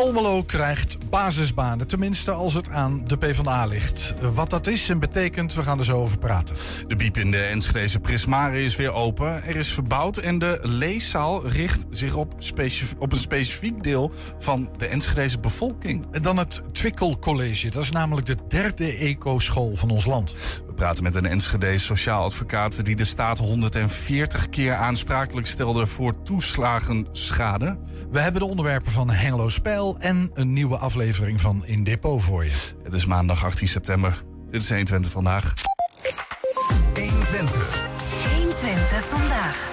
[0.00, 4.14] Almelo krijgt basisbanen, tenminste als het aan de PvdA ligt.
[4.34, 6.56] Wat dat is en betekent, we gaan er zo over praten.
[6.86, 9.44] De biep in de Enschedeze Prismare is weer open.
[9.44, 12.34] Er is verbouwd en de leeszaal richt zich op,
[12.98, 16.06] op een specifiek deel van de Enschedeze bevolking.
[16.12, 17.70] En dan het Twikkel College.
[17.70, 20.34] Dat is namelijk de derde eco-school van ons land.
[20.80, 26.22] We praten met een Enschede sociaal advocaat die de staat 140 keer aansprakelijk stelde voor
[26.22, 27.78] toeslagenschade.
[28.10, 32.44] We hebben de onderwerpen van Hengelo Spijl en een nieuwe aflevering van In Depot voor
[32.44, 32.50] je.
[32.82, 34.22] Het is maandag 18 september.
[34.50, 35.52] Dit is 120 vandaag.
[36.94, 37.86] 120.
[38.36, 39.70] 120 vandaag.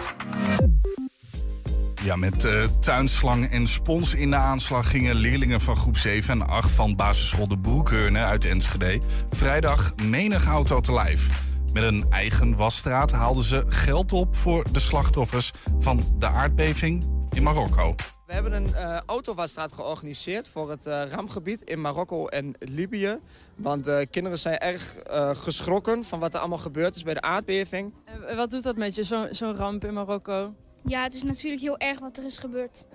[2.04, 6.48] Ja, met uh, tuinslang en spons in de aanslag gingen leerlingen van groep 7 en
[6.48, 11.30] 8 van basisschool De Broekheurne uit Enschede vrijdag menig auto te lijf.
[11.74, 17.44] Met een eigen wasstraat haalden ze geld op voor de slachtoffers van de aardbeving in
[17.44, 17.96] Marokko.
[18.26, 23.20] We hebben een uh, autowasstraat georganiseerd voor het uh, rampgebied in Marokko en Libië.
[23.56, 24.98] Want de uh, kinderen zijn erg
[25.34, 27.94] geschrokken van wat er allemaal gebeurd is bij de aardbeving.
[28.28, 30.54] En wat doet dat met je, zo'n zo ramp in Marokko?
[30.86, 32.86] Ja, het is natuurlijk heel erg wat er is gebeurd.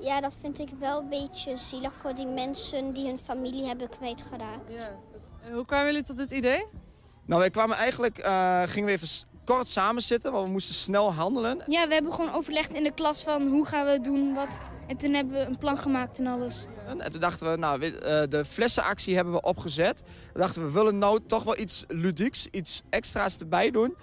[0.00, 3.88] Ja, dat vind ik wel een beetje zielig voor die mensen die hun familie hebben
[3.88, 4.72] kwijtgeraakt.
[4.72, 5.52] Ja.
[5.52, 6.66] Hoe kwamen jullie tot dit idee?
[7.26, 8.16] Nou, wij kwamen eigenlijk,
[8.70, 9.08] gingen we even
[9.44, 11.62] kort samen zitten, want we moesten snel handelen.
[11.66, 14.58] Ja, we hebben gewoon overlegd in de klas van hoe gaan we het doen, wat.
[14.86, 16.66] En toen hebben we een plan gemaakt en alles.
[16.86, 17.78] En toen dachten we, nou,
[18.28, 20.02] de flessenactie hebben we opgezet.
[20.32, 23.94] We dachten, we willen nou toch wel iets ludieks, iets extra's erbij doen.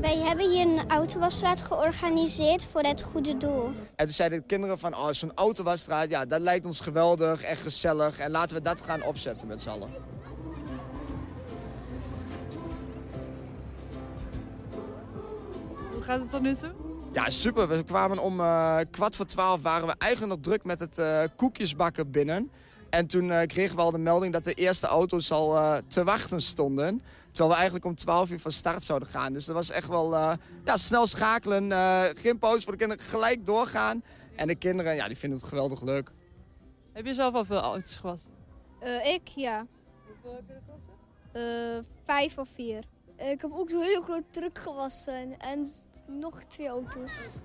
[0.00, 3.64] Wij hebben hier een autowasstraat georganiseerd voor het goede doel.
[3.96, 7.56] En toen zeiden de kinderen van, oh, zo'n autowasstraat, ja, dat lijkt ons geweldig en
[7.56, 8.18] gezellig.
[8.18, 9.90] En laten we dat gaan opzetten met z'n allen.
[15.92, 16.87] Hoe gaat het tot nu toe?
[17.12, 17.68] Ja, super.
[17.68, 21.22] We kwamen om uh, kwart voor twaalf, waren we eigenlijk nog druk met het uh,
[21.36, 22.50] koekjesbakken binnen.
[22.90, 26.40] En toen uh, kregen we al de melding dat de eerste auto's al te wachten
[26.40, 27.02] stonden.
[27.26, 29.32] Terwijl we eigenlijk om 12 uur van start zouden gaan.
[29.32, 30.12] Dus dat was echt wel
[30.64, 31.72] ja, snel schakelen.
[32.16, 34.02] geen pauze voor de kinderen, gelijk doorgaan.
[34.36, 36.10] En de kinderen, ja, die vinden het geweldig leuk.
[36.92, 38.30] Heb je zelf al veel auto's gewassen?
[39.02, 39.66] ik, ja.
[40.06, 41.86] Hoeveel heb je er gewassen?
[42.04, 42.84] vijf of vier.
[43.16, 45.66] Ik heb ook zo'n heel groot truck gewassen en
[46.08, 47.36] nog twee auto's.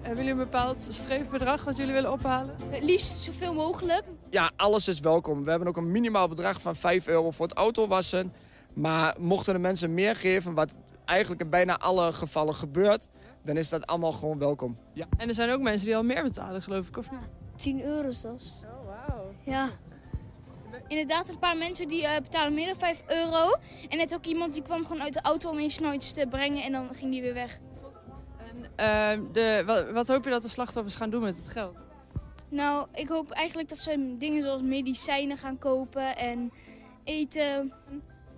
[0.00, 2.54] Hebben jullie een bepaald streefbedrag wat jullie willen ophalen?
[2.70, 4.02] Het liefst zoveel mogelijk.
[4.30, 5.44] Ja, alles is welkom.
[5.44, 8.32] We hebben ook een minimaal bedrag van 5 euro voor het autowassen.
[8.72, 13.08] Maar mochten de mensen meer geven, wat eigenlijk in bijna alle gevallen gebeurt,
[13.44, 14.76] dan is dat allemaal gewoon welkom.
[14.92, 15.06] Ja.
[15.16, 17.20] En er zijn ook mensen die al meer betalen, geloof ik, of niet?
[17.56, 18.62] 10 euro zelfs.
[18.64, 19.34] Oh, wauw.
[19.44, 19.68] Ja.
[20.92, 23.56] Inderdaad, een paar mensen die uh, betalen meer dan 5 euro.
[23.88, 26.26] En net ook iemand die kwam gewoon uit de auto om even snel iets te
[26.26, 27.58] brengen en dan ging die weer weg.
[28.76, 31.84] En uh, de, wat, wat, hoop je dat de slachtoffers gaan doen met het geld?
[32.48, 36.52] Nou, ik hoop eigenlijk dat ze dingen zoals medicijnen gaan kopen en
[37.04, 37.72] eten.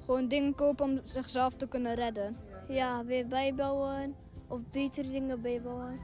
[0.04, 2.36] Gewoon dingen kopen om zichzelf te kunnen redden.
[2.69, 4.15] Ja, ja weer bijbouwen
[4.48, 6.00] of betere dingen bijbouwen.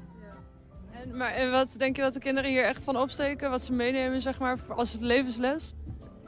[0.92, 3.50] En, maar en wat denk je dat de kinderen hier echt van opsteken?
[3.50, 5.74] Wat ze meenemen zeg maar, als het levensles?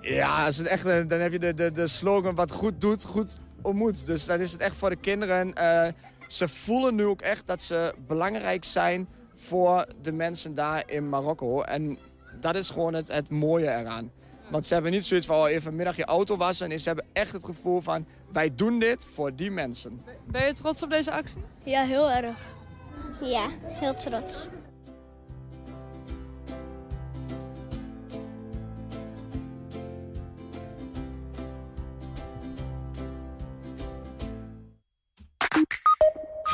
[0.02, 3.36] Ja, als het echt, dan heb je de, de, de slogan wat goed doet, goed
[3.62, 4.06] ontmoet.
[4.06, 5.52] Dus dan is het echt voor de kinderen.
[5.58, 5.86] Uh,
[6.26, 11.60] ze voelen nu ook echt dat ze belangrijk zijn voor de mensen daar in Marokko.
[11.60, 11.98] En
[12.40, 14.10] dat is gewoon het, het mooie eraan.
[14.50, 16.68] Want ze hebben niet zoiets van oh, even vanmiddag je auto wassen.
[16.68, 20.00] Nee, ze hebben echt het gevoel van wij doen dit voor die mensen.
[20.26, 21.42] Ben je trots op deze actie?
[21.64, 22.36] Ja, heel erg.
[23.20, 24.48] Ja, heel trots.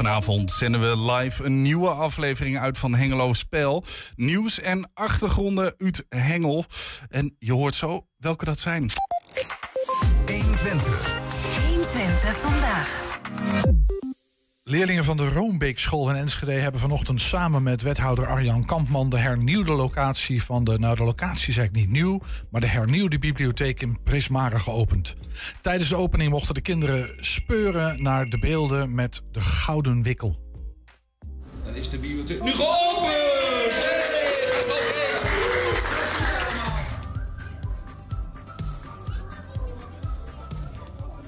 [0.08, 3.84] Vanavond zenden we live een nieuwe aflevering uit van Hengelo Spel.
[4.16, 6.64] Nieuws en achtergronden uit Hengel.
[7.08, 8.90] En je hoort zo welke dat zijn.
[10.26, 11.18] 120.
[11.66, 13.18] 120 vandaag.
[14.70, 19.72] Leerlingen van de Roombeekschool in Enschede hebben vanochtend samen met wethouder Arjan Kampman de hernieuwde
[19.72, 22.20] locatie van de, nou de locatie is eigenlijk niet nieuw,
[22.50, 25.16] maar de hernieuwde bibliotheek in Prismare geopend.
[25.60, 30.38] Tijdens de opening mochten de kinderen speuren naar de beelden met de gouden wikkel.
[31.64, 33.97] Dan is de bibliotheek nu geopend!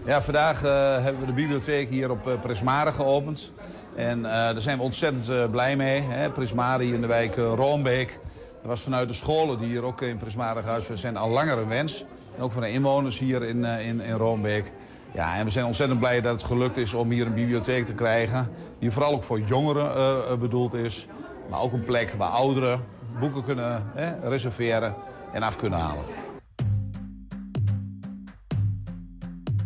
[0.04, 0.70] Ja, vandaag uh,
[1.02, 3.52] hebben we de bibliotheek hier op uh, Prismare geopend.
[3.94, 6.00] En uh, daar zijn we ontzettend blij mee.
[6.00, 6.30] Hè?
[6.30, 8.18] Prismare hier in de wijk Roombeek.
[8.60, 11.68] Dat was vanuit de scholen die hier ook in Prismare gehuisvest zijn al langer een
[11.68, 12.04] wens.
[12.36, 14.72] En ook van de inwoners hier in, in, in Roombeek.
[15.14, 17.92] Ja, en we zijn ontzettend blij dat het gelukt is om hier een bibliotheek te
[17.92, 18.48] krijgen...
[18.78, 21.06] die vooral ook voor jongeren eh, bedoeld is.
[21.50, 22.84] Maar ook een plek waar ouderen
[23.20, 23.92] boeken kunnen
[24.22, 24.94] reserveren
[25.32, 26.04] en af kunnen halen.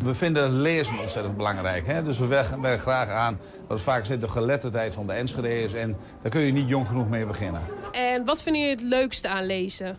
[0.05, 1.87] We vinden lezen ontzettend belangrijk.
[1.87, 2.03] Hè?
[2.03, 5.73] Dus we werken graag aan dat vaak zit de geletterdheid van de Enschede's.
[5.73, 7.61] En daar kun je niet jong genoeg mee beginnen.
[7.93, 9.97] En wat vind je het leukste aan lezen?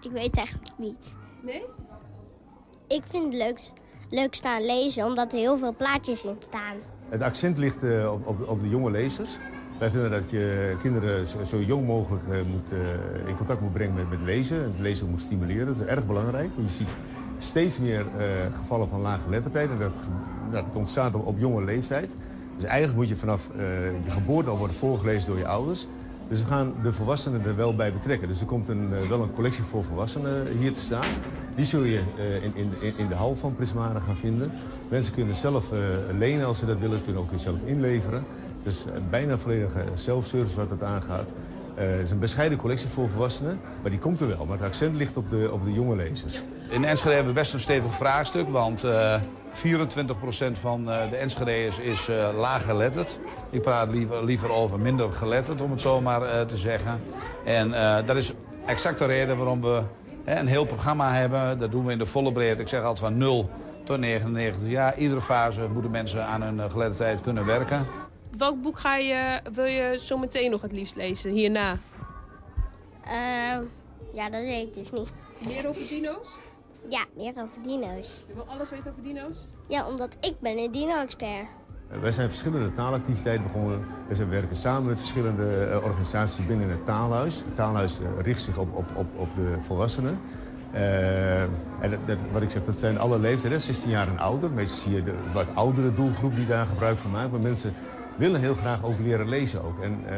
[0.00, 1.16] Ik weet eigenlijk niet.
[1.42, 1.62] Nee?
[2.88, 3.72] Ik vind het leukst,
[4.10, 6.76] leukste aan lezen omdat er heel veel plaatjes in staan.
[7.08, 9.38] Het accent ligt uh, op, op, op de jonge lezers.
[9.78, 13.94] Wij vinden dat je kinderen zo, jong mogelijk uh, moet, uh, in contact moet brengen
[13.94, 14.62] met, met lezen.
[14.62, 15.66] Het lezen moet stimuleren.
[15.66, 16.50] Dat is erg belangrijk.
[16.56, 16.88] Want je ziet
[17.42, 19.70] steeds meer uh, gevallen van lage lettertijd.
[19.70, 19.92] En dat,
[20.52, 22.16] dat het ontstaat op, jonge leeftijd.
[22.56, 23.50] Dus eigenlijk moet je vanaf
[24.04, 25.86] je geboorte al worden voorgelezen door je ouders.
[26.28, 28.28] Dus we gaan de volwassenen er wel bij betrekken.
[28.28, 31.06] Dus er komt een, wel een collectie voor volwassenen hier te staan.
[31.56, 32.02] Die zul je
[32.42, 34.52] in, in, in de hal van Prismara gaan vinden.
[34.88, 35.70] Mensen kunnen zelf
[36.18, 37.02] lenen als ze dat willen.
[37.04, 38.24] Kunnen ook zelf inleveren.
[38.62, 41.32] Dus bijna volledige self-service wat dat aangaat.
[41.86, 44.46] Het is een bescheiden collectie voor volwassenen, maar die komt er wel.
[44.46, 46.42] Maar het accent ligt op de, op de jonge lezers.
[46.68, 49.20] In Enschede hebben we best een stevig vraagstuk, want uh, 24%
[50.52, 53.18] van uh, de Enschede's is laag geletterd.
[53.50, 57.00] Ik praat liever, liever over minder geletterd, om het zo maar te zeggen.
[57.44, 57.70] En
[58.06, 58.32] dat is
[58.66, 59.82] exact de reden waarom we
[60.24, 61.58] een heel programma hebben.
[61.58, 62.62] Dat doen we in de volle breedte.
[62.62, 63.50] Ik zeg altijd van 0
[63.84, 64.98] tot 99 jaar.
[64.98, 67.86] Iedere fase moeten mensen aan hun geletterdheid kunnen werken.
[68.40, 71.76] Welk boek ga je, wil je zo meteen nog het liefst lezen, hierna?
[73.06, 73.12] Uh,
[74.14, 75.08] ja, dat weet ik dus niet.
[75.46, 76.28] Meer over dino's?
[76.88, 78.24] Ja, meer over dino's.
[78.28, 79.36] Je wil alles weten over dino's?
[79.68, 81.46] Ja, omdat ik ben een dino-expert.
[82.00, 83.84] Wij zijn verschillende taalactiviteiten begonnen.
[84.08, 87.36] We werken samen met verschillende organisaties binnen het taalhuis.
[87.36, 90.20] Het taalhuis richt zich op, op, op, op de volwassenen.
[90.74, 94.50] Uh, en dat, wat ik zeg, dat zijn alle leeftijden, 16 jaar en ouder.
[94.50, 97.30] Meestal zie je de wat oudere doelgroep die daar gebruik van maakt.
[97.30, 97.74] Maar mensen
[98.16, 99.64] willen heel graag ook leren lezen.
[99.64, 99.82] Ook.
[99.82, 100.10] En uh,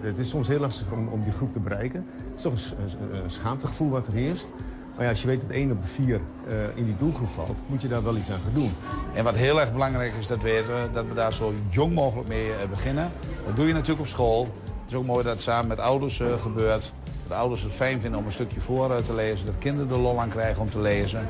[0.00, 2.06] het is soms heel lastig om, om die groep te bereiken.
[2.34, 2.78] Het is toch
[3.22, 4.52] een, schaamtegevoel wat er heerst.
[4.94, 7.58] Maar ja, als je weet dat één op de vier uh, in die doelgroep valt,
[7.66, 8.74] moet je daar wel iets aan gaan doen.
[9.14, 12.50] En wat heel erg belangrijk is, dat, we, dat we daar zo jong mogelijk mee
[12.70, 13.10] beginnen.
[13.46, 14.42] Dat doe je natuurlijk op school.
[14.42, 16.92] Het is ook mooi dat het samen met ouders gebeurt.
[17.28, 19.46] Dat ouders het fijn vinden om een stukje voor te lezen.
[19.46, 21.28] Dat kinderen er lol aan krijgen om te lezen.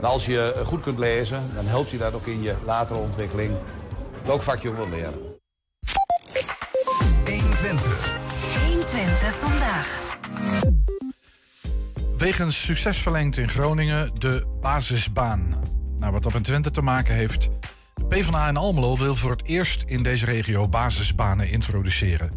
[0.00, 3.52] En als je goed kunt lezen, dan helpt je dat ook in je latere ontwikkeling.
[4.24, 5.27] Welk vak je ook wilt leren.
[9.68, 10.16] Vandaag.
[12.18, 15.54] Wegens succes verlengd in Groningen de basisbaan.
[15.98, 17.48] Nou, wat dat met Twente te maken heeft.
[17.94, 22.32] De PvdA in Almelo wil voor het eerst in deze regio basisbanen introduceren.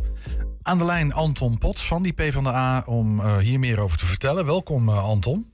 [0.61, 4.45] Aan de lijn Anton Pots van die PvdA om uh, hier meer over te vertellen.
[4.45, 5.51] Welkom uh, Anton.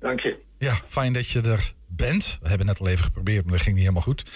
[0.00, 0.44] Dank je.
[0.58, 2.38] Ja, fijn dat je er bent.
[2.42, 4.30] We hebben net al even geprobeerd, maar dat ging niet helemaal goed.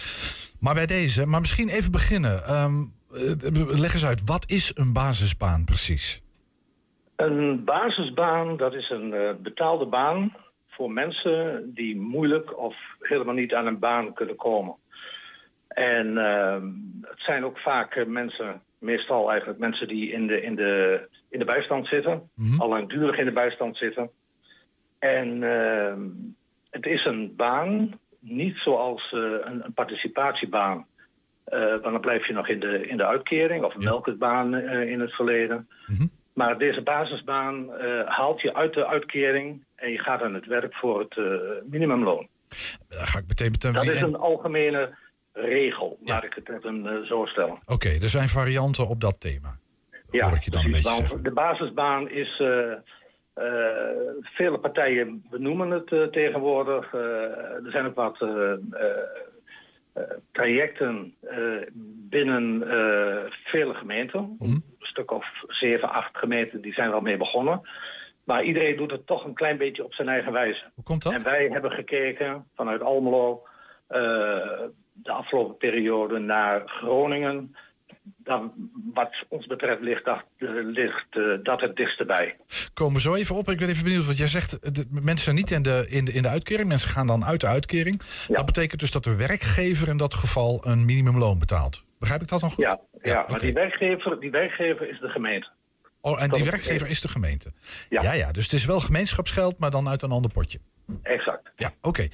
[0.59, 2.63] Maar bij deze, maar misschien even beginnen.
[2.63, 2.93] Um,
[3.69, 6.23] leg eens uit, wat is een basisbaan precies?
[7.21, 10.37] Een basisbaan, dat is een uh, betaalde baan
[10.69, 14.75] voor mensen die moeilijk of helemaal niet aan een baan kunnen komen.
[15.69, 16.63] En uh,
[17.03, 21.39] het zijn ook vaak uh, mensen, meestal eigenlijk mensen die in de, in de, in
[21.39, 22.61] de bijstand zitten, mm -hmm.
[22.61, 24.11] al langdurig in de bijstand zitten.
[24.99, 26.01] En ehm,
[26.71, 30.87] het is een baan, niet zoals eh, een, een participatiebaan.
[31.45, 33.81] Want dan blijf je nog in de, in de uitkering of een
[34.19, 34.45] ja.
[34.45, 35.69] uh, in het verleden.
[35.87, 36.11] Mm -hmm.
[36.41, 40.75] Maar deze basisbaan uh, haalt je uit de uitkering en je gaat aan het werk
[40.75, 41.17] voor het
[41.71, 42.29] minimumloon.
[42.89, 44.95] Dan ga ik meteen meteen Dat is een algemene
[45.33, 46.15] regel, ja.
[46.15, 47.53] laat ik het even zo stellen.
[47.53, 49.59] Oké, okay, er zijn varianten op dat thema.
[50.11, 52.41] Ja, Hoor ik je dan een beetje want de basisbaan is...
[53.35, 53.47] Uh,
[54.21, 56.93] vele partijen benoemen het uh, tegenwoordig.
[56.93, 57.01] Uh,
[57.65, 58.19] er zijn ook wat
[60.33, 61.15] trajecten
[62.09, 62.61] binnen
[63.45, 64.21] vele gemeenten.
[64.21, 64.65] Mm -hmm.
[64.79, 67.69] Een stuk of zeven, acht gemeenten die zijn wel mee begonnen.
[68.25, 70.65] Maar iedereen doet het toch een klein beetje op zijn eigen wijze.
[70.75, 71.13] Hoe komt dat?
[71.13, 73.43] En wij hebben gekeken vanuit Almelo
[74.93, 77.57] de afgelopen periode naar Groningen
[78.31, 78.53] dan,
[78.95, 80.25] wat ons betreft ligt dat,
[80.65, 82.37] ligt, uh, dat het dichtst bij.
[82.75, 83.51] Komen we zo even op.
[83.51, 86.13] Ik ben even benieuwd, want jij zegt de, mensen zijn niet in de, in, de,
[86.13, 86.69] in de uitkering.
[86.69, 88.03] Mensen gaan dan uit de uitkering.
[88.29, 88.35] Ja.
[88.35, 91.85] Dat betekent dus dat de werkgever in dat geval een minimumloon betaalt.
[91.99, 92.65] Begrijp ik dat dan goed?
[92.65, 93.39] Ja, ja, ja maar okay.
[93.39, 95.49] die, werkgever, die werkgever is de gemeente.
[96.01, 97.53] Oh, en dat die werkgever is de gemeente?
[97.89, 98.03] Ja.
[98.03, 98.13] ja.
[98.13, 100.59] Ja, dus het is wel gemeenschapsgeld, maar dan uit een ander potje.
[101.03, 101.51] Exact.
[101.57, 101.89] Ja, oké.
[101.89, 102.11] Okay.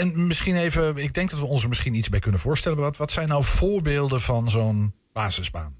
[0.00, 2.78] En misschien even, ik denk dat we ons er misschien iets bij kunnen voorstellen.
[2.78, 5.74] Wat, wat zijn nou voorbeelden van zo'n basisbaan?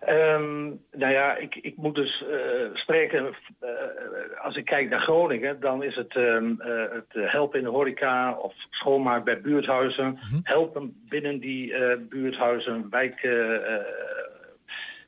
[0.00, 2.38] Ehm, nou ja, ik, ik moet dus eh,
[2.74, 3.26] spreken.
[3.60, 3.68] eh,
[4.44, 8.32] als ik kijk naar Groningen, dan is het ehm, eh, het helpen in de horeca
[8.32, 10.18] of schoonmaak bij buurthuizen.
[10.42, 11.74] Helpen binnen die
[12.08, 13.20] buurthuizen, wijk,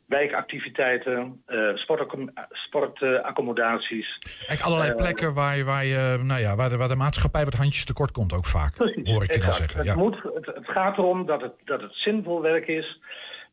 [0.07, 1.43] wijkactiviteiten,
[1.75, 4.19] sportaccom- sportaccommodaties.
[4.25, 7.55] Eigenlijk allerlei plekken waar, je, waar, je, nou ja, waar, de, waar de maatschappij wat
[7.55, 8.77] handjes tekort komt ook vaak.
[8.77, 9.55] Hoor ik je dan Exact.
[9.55, 9.79] zeggen.
[9.79, 9.95] Het, Ja.
[9.95, 13.01] moet, het, het gaat erom dat het, dat het zinvol werk is.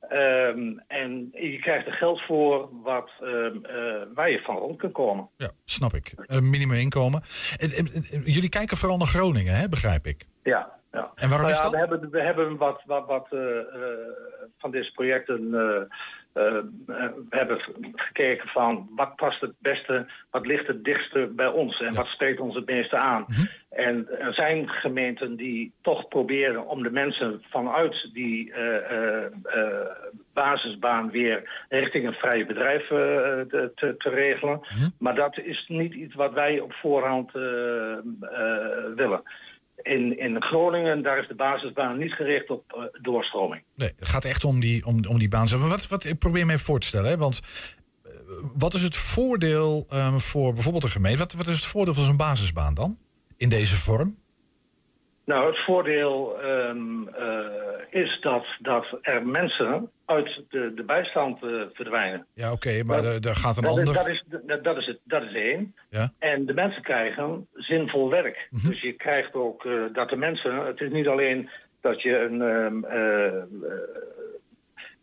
[0.09, 4.93] Ehm, en je krijgt er geld voor wat, ehm, eh, waar je van rond kunt
[4.93, 5.29] komen.
[5.37, 6.13] ja, snap ik.
[6.15, 7.21] Een minimuminkomen.
[7.57, 10.25] En, en- en- jullie kijken vooral naar Groningen, hè, begrijp ik.
[10.43, 11.11] Ja, ja.
[11.15, 11.71] En waarom Nou is dat?
[11.71, 13.65] We hebben, we hebben wat, wat, wat eh, eh,
[14.57, 15.51] van deze projecten.
[16.37, 16.63] Eh, eh,
[17.29, 17.59] we hebben
[17.95, 22.39] gekeken van wat past het beste, wat ligt het dichtste bij ons en wat spreekt
[22.39, 23.25] ons het meeste aan.
[23.27, 23.45] Mhm.
[23.69, 29.25] En er zijn gemeenten die toch proberen om de mensen vanuit die eh,
[30.33, 34.59] basisbaan weer richting een vrij bedrijf te, te, regelen.
[34.59, 34.89] Mhm.
[34.99, 37.31] Maar dat is niet iets wat wij op voorhand
[38.95, 39.21] willen.
[39.87, 43.63] In, in Groningen, daar is de basisbaan niet gericht op eh, doorstroming.
[43.75, 45.47] Nee, het gaat echt om die, om, om die baan.
[45.59, 47.09] Maar Wat, wat, ik probeer me even voor te stellen.
[47.09, 47.17] Hè?
[47.17, 47.41] Want
[48.03, 48.11] eh,
[48.57, 51.17] wat is het voordeel ehm, voor bijvoorbeeld een gemeente?
[51.17, 52.97] Wat, wat is het voordeel van zo'n basisbaan dan?
[53.37, 54.17] In deze vorm?
[55.27, 61.49] Nou, het voordeel ehm, eh, is dat, dat er mensen uit de, de bijstand eh,
[61.73, 62.25] verdwijnen.
[62.33, 63.87] Ja, oké, maar daar gaat een dat, ander...
[63.87, 65.75] Is, dat, is, dat, dat is het, dat is één.
[65.89, 66.11] Ja.
[66.19, 68.47] En de mensen krijgen zinvol werk.
[68.49, 68.67] Mhm.
[68.67, 70.65] Dus je krijgt ook eh, dat de mensen...
[70.65, 71.49] Het is niet alleen
[71.81, 72.41] dat je een...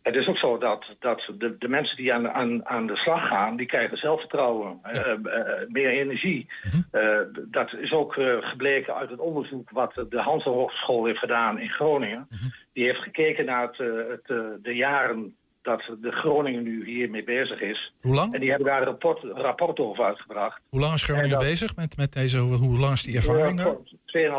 [0.05, 3.27] het is ook zo dat, dat de, de mensen die aan, aan, aan de slag
[3.27, 5.19] gaan, die krijgen zelfvertrouwen, eh, eh,
[5.67, 6.49] meer energie.
[6.63, 6.81] Mhm.
[6.91, 11.69] Eh, dat is ook gebleken uit het onderzoek wat de Hanse Hogeschool heeft gedaan in
[11.69, 12.27] Groningen.
[12.29, 12.43] Mhm.
[12.73, 14.27] Die heeft gekeken naar het, het,
[14.63, 15.35] de jaren
[15.65, 17.93] dat de Groningen nu hiermee bezig is.
[18.01, 18.33] Hoe lang?
[18.33, 20.61] En die hebben daar een rapport, rapport over uitgebracht.
[20.69, 22.37] Hoe lang is Groningen En dat- bezig met, met deze...
[22.37, 23.75] Hoe, lang is die ervaring daar?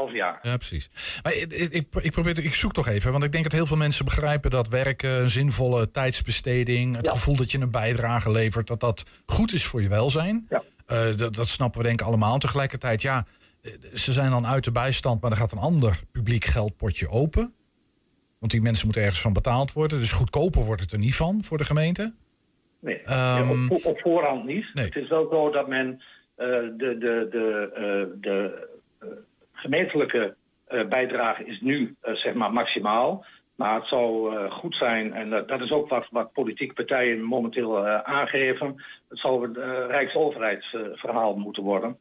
[0.09, 0.39] 2,5 jaar.
[0.43, 0.91] Ja, precies.
[1.23, 1.53] Maar ik,
[2.03, 4.69] ik, probeer, ik zoek toch even, want ik denk dat heel veel mensen begrijpen dat
[4.69, 9.65] werken, een zinvolle tijdsbesteding, het gevoel dat je een bijdrage levert, dat dat goed is
[9.65, 10.47] voor je welzijn.
[10.49, 10.63] Ja.
[10.87, 12.39] Eh, dat, dat snappen we denk ik allemaal.
[12.39, 13.27] Tegelijkertijd, ja,
[13.63, 17.55] eh, ze zijn dan uit de bijstand, maar er gaat een ander publiek geldpotje open.
[18.39, 19.99] Want die mensen moeten ergens van betaald worden.
[19.99, 22.15] Dus goedkoper wordt het er niet van voor de gemeente.
[22.81, 24.67] Nee, Ehm, op, op voorhand niet.
[24.75, 24.85] nee.
[24.85, 26.03] Het is wel zo dat men
[26.35, 28.69] eh, de, de, de, eh, de
[29.01, 29.09] eh,
[29.53, 30.35] gemeentelijke
[30.89, 33.25] bijdrage is nu zeg maar maximaal.
[33.55, 37.87] Maar het zou goed zijn, en dat- dat is ook wat, wat politieke partijen momenteel
[37.87, 38.85] aangeven.
[39.09, 41.99] Het zou een rijksoverheidsverhaal moeten worden.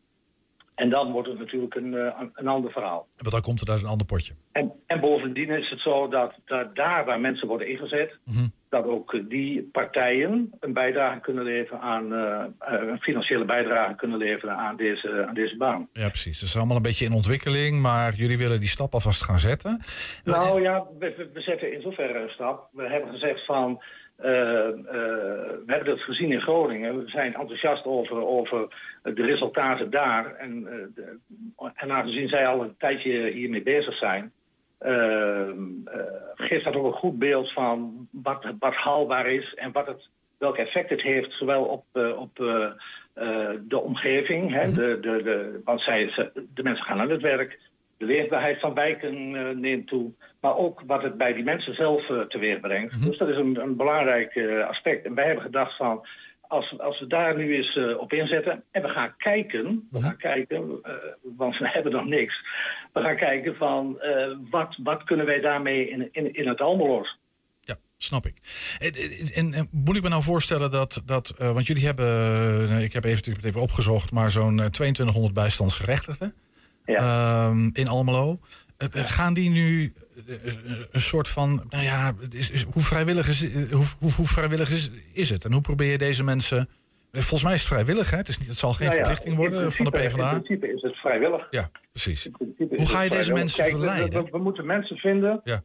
[0.75, 3.07] En dan wordt het natuurlijk een, eh, een- ander verhaal.
[3.17, 4.33] Want dan komt er daar een ander potje.
[4.51, 8.45] En, en bovendien is het zo dat, dat daar waar mensen worden ingezet, Mhm.
[8.69, 12.43] dat ook eh, die partijen een bijdrage kunnen leveren aan eh,
[12.89, 15.87] een financiële bijdrage kunnen leveren aan deze, aan deze baan.
[15.93, 16.39] Ja, precies.
[16.39, 19.81] Dat is allemaal een beetje in ontwikkeling, maar jullie willen die stap alvast gaan zetten.
[20.23, 22.69] Nou ja, we- we zetten in zoverre een stap.
[22.71, 23.81] We hebben gezegd van.
[24.15, 27.03] Eh, eh, we hebben dat gezien in Groningen.
[27.03, 28.67] We zijn enthousiast over, over
[29.03, 30.35] de resultaten daar.
[30.35, 31.17] En, eh, de-
[31.75, 34.31] en aangezien zij al een tijdje hiermee bezig zijn,
[36.35, 40.57] geeft dat ook een goed beeld van wat, wat haalbaar is en wat het, welk
[40.57, 41.85] effect het heeft, zowel op,
[42.17, 42.35] op
[43.67, 44.51] de omgeving.
[44.51, 47.59] Hè, de, de, de, want zij, de mensen gaan aan het werk.
[48.05, 50.11] De leefbaarheid van wijken eh, neemt toe.
[50.41, 53.05] Maar ook wat het bij die mensen zelf eh, teweeg brengt.
[53.05, 55.05] Dus dat is een, een belangrijk eh, aspect.
[55.05, 56.07] En wij hebben gedacht van.
[56.47, 60.81] Als, als we daar nu eens op inzetten en we gaan kijken, we gaan kijken,
[61.21, 62.45] want we hebben nog niks.
[62.93, 63.99] We gaan kijken van
[64.49, 67.17] wat, wat kunnen wij daarmee in, in, in het Almeloos.
[67.59, 68.35] Ja, snap ik.
[68.79, 68.93] En,
[69.33, 72.05] en, en moet ik me nou voorstellen dat, dat want jullie hebben,
[72.69, 76.33] eh, ik heb even, even opgezocht, maar zo'n eh, 2200 bijstandsgerechtigden
[76.85, 78.37] ehm, in Almelo.
[78.91, 79.93] Gaan die nu
[80.27, 80.33] eh,
[80.91, 84.25] een soort van, nou ja, het is- is- hoe vrijwillig, is, eh, hoe, hoe, hoe
[84.27, 85.45] vrijwillig is, is het?
[85.45, 86.67] En hoe probeer je deze mensen, eh,
[87.21, 88.17] volgens mij is het vrijwillig, hè?
[88.17, 90.31] Het, is niet, het zal geen Nou ja, verplichting in worden van de PvdA.
[90.31, 91.47] In principe is het vrijwillig.
[91.49, 92.29] Ja, precies.
[92.69, 94.23] Hoe ga je deze mensen Kijk, verleiden?
[94.23, 95.41] We, we moeten mensen vinden.
[95.43, 95.61] Ja.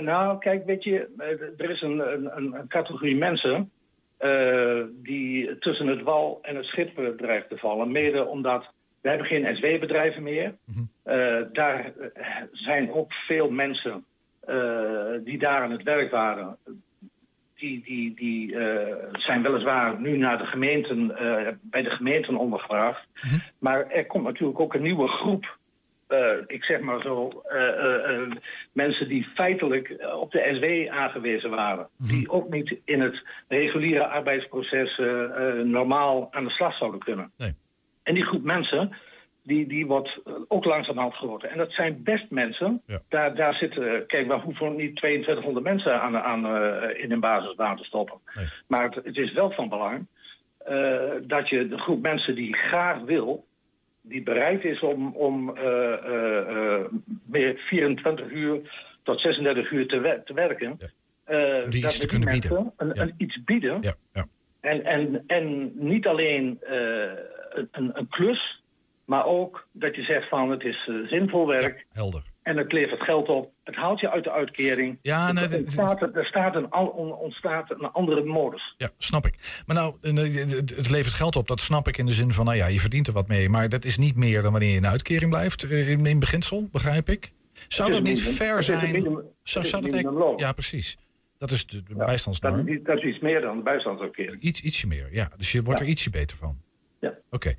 [0.00, 1.08] Nou, kijk, weet je,
[1.56, 3.70] er is een, een, een- categorie mensen
[5.02, 7.92] die tussen het wal en het schip dreigt te vallen.
[7.92, 8.72] Mede omdat
[9.04, 10.54] we hebben geen SW-bedrijven meer.
[11.02, 14.04] Eh, daar eh, zijn ook veel mensen
[14.40, 16.56] eh, die daar aan het werk waren.
[17.54, 18.56] Die, die, die
[19.12, 21.06] zijn weliswaar nu naar de gemeenten,
[21.62, 23.06] bij de gemeenten ondergebracht.
[23.58, 25.58] Maar er komt natuurlijk ook een nieuwe groep
[26.46, 27.42] ik zeg maar zo,
[28.72, 31.88] mensen die feitelijk op de SW aangewezen waren.
[31.98, 34.98] Die ook niet in het reguliere arbeidsproces
[35.64, 37.32] normaal aan de slag zouden kunnen.
[37.36, 37.54] Nee.
[38.04, 38.92] En die groep mensen,
[39.42, 41.48] die, die wordt eh, ook langzamerhand groter.
[41.48, 42.82] En dat zijn best mensen.
[43.08, 47.76] Daar, daar zitten, kijk, we hoeven niet 2200 mensen aan, aan, eh, in een basisbaan
[47.76, 48.18] te stoppen.
[48.66, 50.06] Maar het, het is wel van belang
[50.58, 53.46] eh, dat je de groep mensen die graag wil,
[54.02, 56.84] die bereid is om, om eh, eh, eh,
[57.26, 58.60] meer 24 uur
[59.02, 60.78] tot 36 uur te, wer- te werken,
[61.24, 61.36] eh,
[61.68, 62.72] Die dat iets te kunnen mensen bieden.
[62.76, 63.78] Een, een iets bieden.
[63.80, 64.26] Ja, ja.
[64.60, 66.76] En, en, en niet alleen eh,
[67.72, 68.62] een, een klus,
[69.04, 71.86] maar ook dat je zegt van het is eh, zinvol werk.
[71.92, 72.22] helder.
[72.42, 73.52] En het levert geld op.
[73.64, 74.98] Het haalt je uit de uitkering.
[75.02, 78.74] Ja, nee, er, ontstaat, er staat een, ontstaat een andere modus.
[78.76, 79.62] Ja, snap ik.
[79.66, 80.14] Maar nou, eh,
[80.76, 83.06] het levert geld op, dat snap ik in de zin van, nou ja, je verdient
[83.06, 83.48] er wat mee.
[83.48, 86.18] Maar dat is niet meer dan wanneer je in de uitkering blijft, eh, in, in
[86.18, 87.32] beginsel, begrijp ik.
[87.68, 88.92] Zou dat niet fair zijn?
[88.92, 90.96] minimum- Zou, dat eigenlijk- ja, precies.
[91.38, 92.68] Dat is de, de Dat, bijstandsnorm.
[92.68, 94.40] is, dat is iets meer dan de bijstandsuitkering.
[94.42, 95.30] Iets, ietsje meer, ja.
[95.36, 95.84] Dus je wordt Ja.
[95.84, 96.62] er ietsje beter van.
[97.04, 97.14] Ja.
[97.30, 97.54] Oké.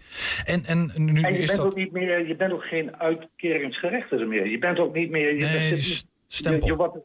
[0.45, 1.65] En, en nu en je is bent dat...
[1.65, 4.47] ook niet meer, je bent ook geen uitkeringsgerechtigde meer.
[4.47, 5.33] Je bent ook niet meer.
[5.35, 6.67] Je, Nee, bent- je- stempel.
[6.67, 6.97] je wordt-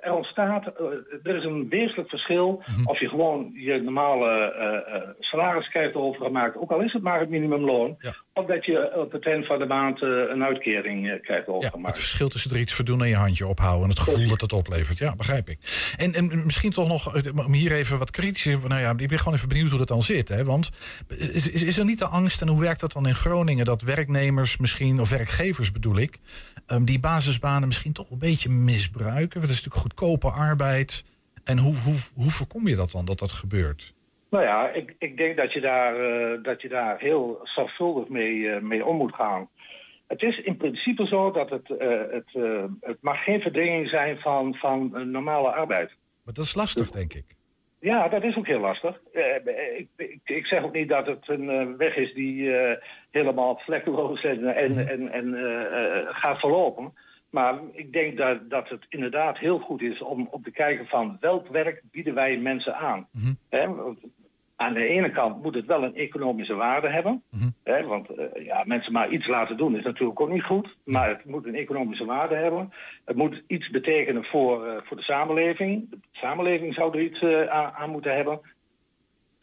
[0.00, 0.84] er ontstaat, eh,
[1.22, 2.86] er is een wezenlijk verschil Mhm.
[2.88, 7.28] of je gewoon je normale eh, salaris krijgt overgemaakt, ook al is het maar het
[7.28, 11.46] minimumloon, of dat je op het eind van de maand eh, een uitkering eh, krijgt
[11.46, 11.86] Ja, overgemaakt.
[11.94, 13.82] het verschil tussen er iets voor doen en je handje ophouden.
[13.82, 14.98] En het gevoel dat het oplevert.
[14.98, 15.58] Ja, begrijp ik.
[15.96, 18.58] En, en misschien toch nog, eh, om hier even wat kritischer...
[18.68, 20.28] Nou ja, ik ben gewoon even benieuwd hoe dat dan zit.
[20.28, 20.44] Hè?
[20.44, 20.70] Want
[21.08, 23.64] is, is, is er niet de angst, en hoe werkt dat dan in Groningen...
[23.64, 26.18] dat werknemers misschien, of werkgevers bedoel ik...
[26.66, 29.40] ehm, die basisbanen misschien toch een beetje misbruiken?
[29.40, 31.04] Want het is natuurlijk goedkope arbeid.
[31.44, 33.94] En hoe, hoe, hoe voorkom je dat dan, dat dat gebeurt?
[34.30, 38.50] Nou ja, ik, ik denk dat je daar, eh, dat je daar heel zorgvuldig mee,
[38.50, 39.48] eh, mee om moet gaan.
[40.06, 42.32] Het is in principe zo dat het, eh, het,
[42.80, 45.88] het mag geen verdringing zijn van, van normale arbeid.
[46.24, 47.24] Maar dat is lastig, denk ik.
[47.80, 49.00] Ja, dat is ook heel lastig.
[49.12, 52.54] Ik, ik, ik zeg ook niet dat het een weg is die
[53.10, 55.34] helemaal vlekkeloos en, en, en, en
[56.14, 56.92] gaat verlopen.
[57.30, 61.16] Maar ik denk dat, dat het inderdaad heel goed is om, om te kijken van
[61.20, 63.08] welk werk bieden wij mensen aan.
[63.50, 63.98] Want
[64.56, 67.22] aan de ene kant moet het wel een economische waarde hebben.
[67.62, 70.76] Hè, want eh, ja, mensen maar iets laten doen is natuurlijk ook niet goed.
[70.84, 72.72] Maar het moet een economische waarde hebben.
[73.04, 75.90] Het moet iets betekenen voor, eh, voor de samenleving.
[75.90, 78.40] De samenleving zou er iets eh, aan, aan moeten hebben.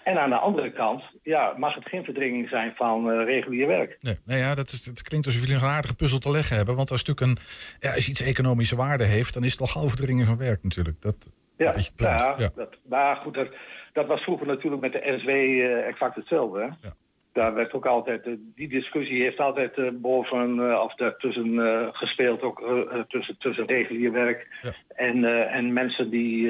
[0.03, 3.97] En aan de andere kant ja, mag het geen verdringing zijn van eh, regulier werk.
[3.99, 6.75] Nee, nou ja, dat, is, het klinkt alsof jullie een aardige puzzel te leggen hebben.
[6.75, 7.45] Want als, natuurlijk een,
[7.79, 10.63] ja, als je iets economische waarde heeft, dan is het al gauw verdringing van werk
[10.63, 11.01] natuurlijk.
[11.01, 12.49] Dat, Ja, ja, Ja.
[12.55, 13.47] Dat, maar goed, dat,
[13.93, 16.59] dat was vroeger natuurlijk met de SW eh, exact hetzelfde.
[16.59, 16.89] Hè?
[17.34, 21.60] Daar werd ook altijd, eh, die discussie heeft altijd eh, boven eh, of daartussen
[21.93, 22.62] gespeeld, ook
[23.08, 24.48] tussen, tussen regulier werk
[24.96, 26.48] en, en mensen die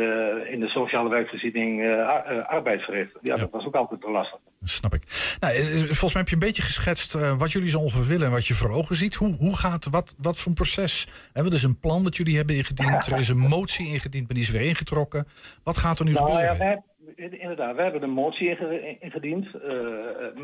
[0.48, 3.20] in de sociale werkvoorziening ar- arbeid verrichten.
[3.22, 4.40] Ja, dat was ook altijd te lastig.
[4.60, 5.04] Dat snap ik.
[5.40, 8.48] Nou, volgens mij heb je een beetje geschetst wat jullie zo ongeveer willen en wat
[8.48, 9.16] je voor ogen ziet.
[9.16, 11.08] Hoe, hoe gaat, wat, wat voor een proces?
[11.26, 13.08] Hebben we dus een plan dat jullie hebben ingediend.
[13.08, 15.28] Er is een motie ingediend, maar die is weer ingetrokken.
[15.64, 16.84] Wat gaat er nu Nou gebeuren?
[17.16, 19.54] Inderdaad, we hebben een motie inge- ingediend.
[19.54, 19.72] eh,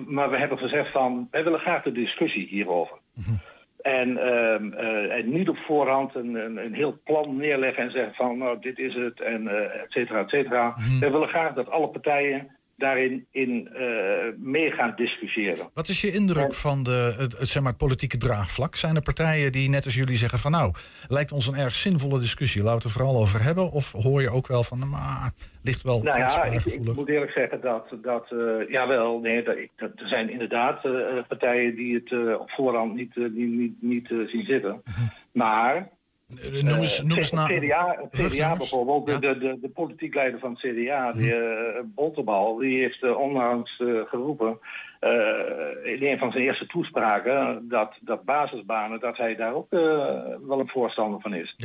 [0.06, 2.98] maar we hebben gezegd van, wij willen graag de discussie hierover.
[3.82, 8.14] En, ehm, eh, en niet op voorhand een, een, een heel plan neerleggen en zeggen
[8.14, 10.76] van, nou, dit is het, en eh et cetera, et cetera.
[11.00, 13.86] Wij willen graag dat alle partijen daarin in, eh,
[14.38, 15.70] mee gaan discussiëren.
[15.74, 18.76] Wat is je indruk van de, het, het, zeg maar, het politieke draagvlak?
[18.76, 20.74] Zijn er partijen die net als jullie zeggen van nou,
[21.08, 23.72] lijkt ons een erg zinvolle discussie, laten we het er vooral over hebben?
[23.72, 25.32] Of hoor je ook wel van, nou, maar
[25.64, 30.08] ligt wel Nou ja, ik, moet eerlijk zeggen dat, dat eh, jawel, nee, dat, er
[30.08, 30.92] zijn inderdaad eh,
[31.28, 34.82] partijen die het op voorhand niet, eh, niet, niet, zien zitten.
[35.32, 35.99] Maar Mhm.
[36.30, 38.58] Noem eens, eh, noem eens na- CDA, het CDA rugnummers.
[38.58, 43.04] bijvoorbeeld, de, de, de, de politiek leider van het CDA, die, eh, Bontebal, die heeft
[43.04, 44.60] eh, onlangs geroepen
[45.84, 50.68] in een van zijn eerste toespraken dat, dat basisbanen, dat hij daar ook wel een
[50.70, 51.56] voorstander van is.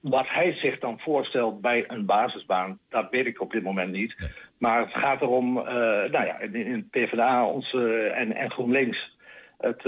[0.00, 4.16] Wat hij zich dan voorstelt bij een basisbaan, dat weet ik op dit moment niet.
[4.58, 7.72] Maar het gaat erom, nou ja, in, in het PvdA ons,
[8.14, 9.16] en, en GroenLinks,
[9.58, 9.82] het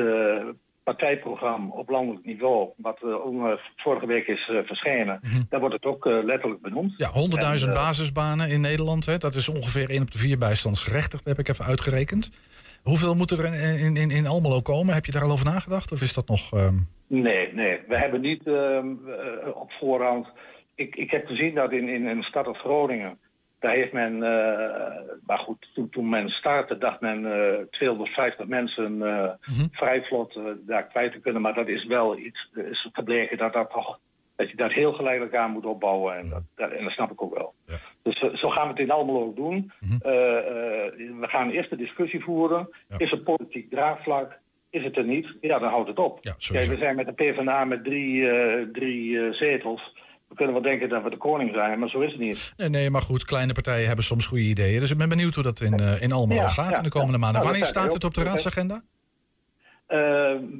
[0.84, 6.04] partijprogramma op landelijk niveau, wat eh, vorige week is eh, verschenen, daar wordt het ook
[6.04, 6.94] letterlijk benoemd.
[6.96, 9.06] Ja, 100.000 En, eh, basisbanen in Nederland.
[9.06, 9.18] Hè?
[9.18, 12.30] Dat is ongeveer 1 op de 4 bijstandsgerechtigden, heb ik even uitgerekend.
[12.82, 14.94] Hoeveel moet er in, in, in, Almelo komen?
[14.94, 15.92] Heb je daar al over nagedacht?
[15.92, 16.52] Of is dat nog...
[16.52, 16.74] ehm,
[17.06, 17.80] Nee, nee.
[17.88, 20.26] We hebben niet ehm, eh, op voorhand.
[20.74, 23.18] Ik, ik heb gezien dat in, in een stad als Groningen.
[23.64, 28.96] Daar heeft men, uh, maar goed, toen, toen men startte dacht men uh, 250 mensen
[28.96, 29.30] uh,
[29.72, 31.42] vrij vlot daar kwijt te kunnen.
[31.42, 33.98] Maar dat is wel iets, is gebleken dat dat toch,
[34.36, 36.16] dat je dat heel geleidelijk aan moet opbouwen.
[36.16, 37.54] En dat, dat en dat snap ik ook wel.
[37.66, 37.76] Ja.
[38.02, 39.72] Dus zo gaan we het in allemaal ook doen.
[39.80, 39.98] Mm-hmm.
[41.20, 42.68] we gaan eerst de discussie voeren.
[42.88, 42.98] Ja.
[42.98, 44.38] Is er politiek draagvlak?
[44.70, 45.36] Is het er niet?
[45.40, 46.18] Ja, dan houdt het op.
[46.20, 49.92] Ja, Kijk, we zijn met de PvdA met drie, drie zetels
[50.34, 52.52] we kunnen wel denken dat we de koning zijn, maar zo is het niet.
[52.56, 54.80] Nee, nee maar goed, kleine partijen hebben soms goede ideeën.
[54.80, 57.40] Dus ik ben benieuwd hoe dat in, uh, in Almelo gaat in de komende maanden.
[57.40, 58.74] Nou, Wanneer staat het op de raadsagenda?
[58.74, 59.98] Uh,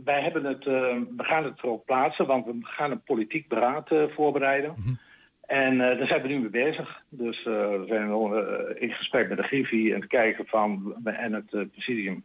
[0.05, 0.75] wij hebben het, uh,
[1.17, 4.75] we gaan het erop plaatsen, want we gaan een politiek beraad voorbereiden.
[4.77, 4.99] Mm -hmm.
[5.47, 7.03] En daar zijn we nu mee bezig.
[7.09, 12.25] Dus we zijn in gesprek met de Griffie en te kijken van en het presidium.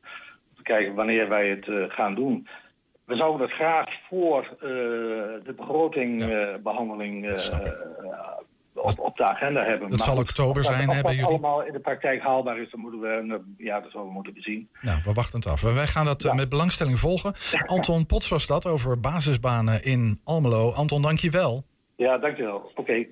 [0.56, 2.48] Te kijken wanneer wij het gaan doen
[3.10, 4.60] we zouden het graag voor uh,
[5.43, 7.62] de begrotingbehandeling ja.
[7.62, 7.72] uh,
[8.74, 9.89] op, op, de agenda hebben.
[9.89, 11.28] Dat maar zal oktober zijn, hebben jullie?
[11.28, 14.69] allemaal in de praktijk haalbaar is, dat moeten we, ja, dat zullen we moeten bezien.
[14.82, 15.62] Nou, we wachten het af.
[15.62, 16.34] Wij gaan dat ja.
[16.34, 17.34] met belangstelling volgen.
[17.76, 20.72] Anton Pots was dat over basisbanen in Almelo.
[20.72, 21.63] Anton, dank je wel.
[21.95, 22.56] Ja, dank je wel.
[22.56, 22.80] Oké.
[22.80, 23.10] Okay.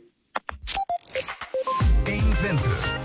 [2.04, 2.96] 120.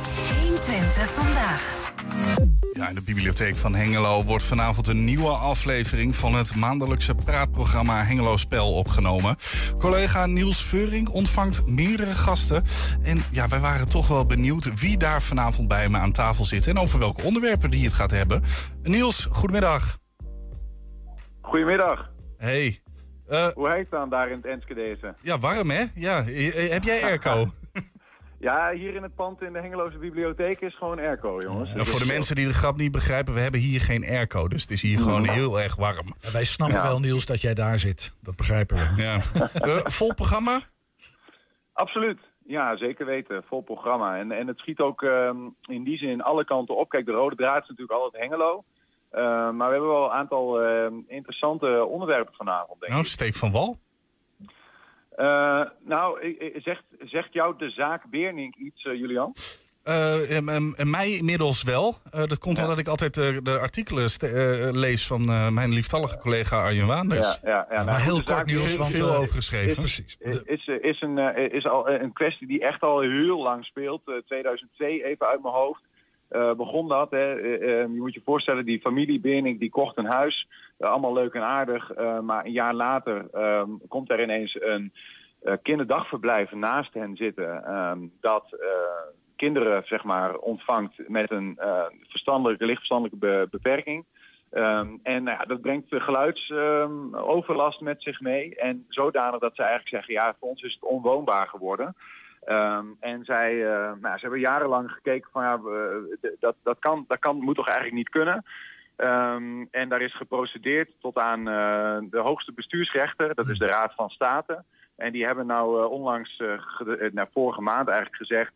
[0.41, 2.62] 120 vandaag.
[2.83, 8.05] Ja, in de bibliotheek van Hengelo wordt vanavond een nieuwe aflevering van het maandelijkse praatprogramma
[8.05, 9.37] Hengelo Spel opgenomen.
[9.79, 12.63] Collega Niels Veuring ontvangt meerdere gasten.
[13.03, 16.67] En ja, wij waren toch wel benieuwd wie daar vanavond bij me aan tafel zit
[16.67, 18.43] en over welke onderwerpen die het gaat hebben.
[18.83, 19.99] Niels, goedemiddag.
[21.41, 22.11] Goedemiddag.
[22.37, 22.81] Hey.
[23.31, 25.15] Uh, Hoe heet het dan daar in het Enschede?
[25.21, 25.85] Ja, warm hè?
[25.95, 26.25] Ja,
[26.71, 27.51] heb jij airco?
[28.43, 31.73] Ja, hier in het pand in de Hengeloze Bibliotheek is gewoon airco, jongens.
[31.73, 34.49] Ja, voor de mensen die de grap niet begrijpen, we hebben hier geen airco.
[34.49, 36.15] Dus het is hier gewoon heel erg warm.
[36.21, 38.15] Ja, wij snappen wel, Niels, dat jij daar zit.
[38.21, 39.03] Dat begrijpen we.
[39.03, 39.15] Ja.
[39.67, 40.61] uh, vol programma?
[41.73, 42.19] Absoluut.
[42.47, 43.45] Ja, zeker weten.
[43.47, 44.19] Vol programma.
[44.19, 45.31] En, en het schiet ook uh,
[45.63, 46.89] in die zin alle kanten op.
[46.89, 48.65] Kijk, de rode draad is natuurlijk altijd Hengelo.
[49.13, 53.53] Uh, maar we hebben wel een aantal ehm, interessante onderwerpen vanavond, denk nou, steek van
[53.53, 53.79] wal.
[55.17, 59.35] Uh, nou, zegt, zegt jou de zaak Beernink iets, uh, Julian?
[59.85, 61.95] Uh, mij inmiddels wel.
[62.11, 62.63] dat komt ja.
[62.63, 64.11] omdat ik altijd de artikelen
[64.77, 67.41] lees van mijn lieftallige collega Arjen Waanders.
[67.43, 67.75] Ja, ja, ja.
[67.75, 69.75] Nou, maar heel kort nieuws, want veel over geschreven.
[69.75, 70.17] Precies.
[70.19, 71.19] Is, is, is, een,
[71.53, 74.03] is al een kwestie die echt al heel lang speelt.
[74.05, 75.83] 2002 even uit mijn hoofd.
[76.33, 77.11] Uh, begon dat.
[77.11, 77.41] Hè.
[77.41, 79.21] Uh, je moet je voorstellen, die familie
[79.59, 80.49] die kocht een huis.
[80.79, 81.95] Allemaal leuk en aardig.
[82.23, 84.93] maar een jaar later ehm, komt er ineens een
[85.63, 87.65] kinderdagverblijf naast hen zitten.
[87.65, 88.57] Ehm, dat
[89.37, 91.59] kinderen zeg maar, ontvangt met een
[92.09, 94.05] verstandelijke, lichtverstandelijke be beperking.
[94.55, 98.57] Um, en nou ja, dat brengt geluidsoverlast met zich mee.
[98.57, 101.97] En zodanig dat ze eigenlijk zeggen, ja, voor ons is het onwoonbaar geworden.
[102.49, 105.61] Um, en zij, uh, nou, ze hebben jarenlang gekeken van ja,
[106.41, 108.45] dat, dat, kan, dat kan, moet toch eigenlijk niet kunnen.
[108.97, 113.95] Um, en daar is geprocedeerd tot aan uh, de hoogste bestuursrechter, dat is de Raad
[113.95, 114.65] van State.
[114.97, 116.43] En die hebben nou uh, onlangs,
[117.13, 118.53] nou, vorige maand eigenlijk gezegd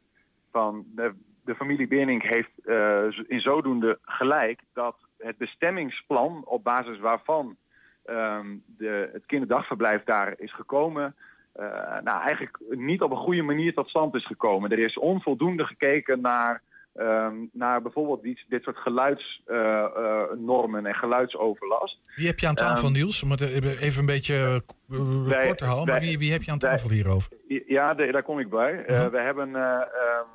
[0.51, 2.67] van de, de familie Beenink heeft
[3.27, 7.57] in zodoende gelijk dat het bestemmingsplan op basis waarvan
[8.07, 11.15] um, de, het kinderdagverblijf daar is gekomen
[12.05, 14.71] nou, eigenlijk niet op een goede manier tot stand is gekomen.
[14.71, 16.63] Er is onvoldoende gekeken naar,
[16.95, 21.99] um, naar bijvoorbeeld dit, dit soort geluidsnormen uh, uh, en geluidsoverlast.
[22.15, 23.23] Wie heb je aan tafel, um, Niels?
[23.23, 24.63] Om het even een beetje
[25.27, 27.33] wij, korter houden, maar wie, wie heb je aan tafel wij, hierover?
[27.67, 28.85] Ja, daar kom ik bij.
[28.87, 29.07] -huh.
[29.07, 30.27] we hebben um,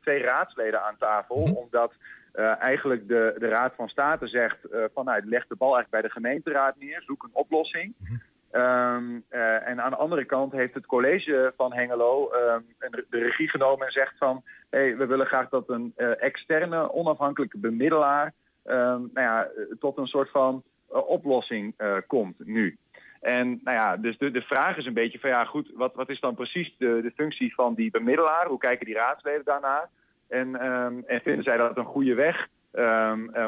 [0.00, 1.56] twee raadsleden aan tafel, -huh.
[1.56, 1.92] omdat...
[2.34, 5.90] Uh, eigenlijk de, de Raad van State zegt uh, van nou, leg de bal eigenlijk
[5.90, 7.94] bij de gemeenteraad neer, zoek een oplossing.
[8.02, 8.18] Uh -huh.
[8.52, 12.64] Um, uh, en aan de andere kant heeft het college van Hengelo um,
[13.10, 14.42] de regie genomen en zegt van...
[14.70, 18.32] Hey, we willen graag dat een uh, externe, onafhankelijke bemiddelaar...
[18.64, 21.74] Um, nou ja, tot een soort van oplossing
[22.06, 22.76] komt nu.
[23.20, 26.08] En nou ja, dus de, de vraag is een beetje van ja goed, wat, wat
[26.08, 28.46] is dan precies de, de functie van die bemiddelaar?
[28.46, 29.88] Hoe kijken die raadsleden daarnaar?
[30.28, 30.60] En,
[31.06, 32.48] en vinden zij dat een goede weg?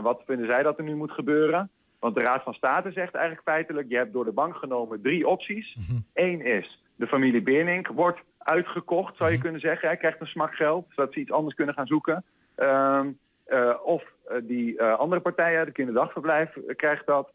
[0.03, 1.71] wat vinden zij dat er nu moet gebeuren?
[2.03, 3.89] Want de Raad van State zegt eigenlijk feitelijk...
[3.89, 5.75] je hebt door de bank genomen drie opties.
[5.75, 6.05] Mm -hmm.
[6.15, 9.89] Eén is, de familie Beenink wordt uitgekocht, zou je kunnen zeggen.
[9.89, 12.25] Hij krijgt een smak geld, zodat ze iets anders kunnen gaan zoeken.
[12.57, 17.33] Um, uh, of uh, die uh, andere partijen, de kinderdagverblijf, krijgt dat.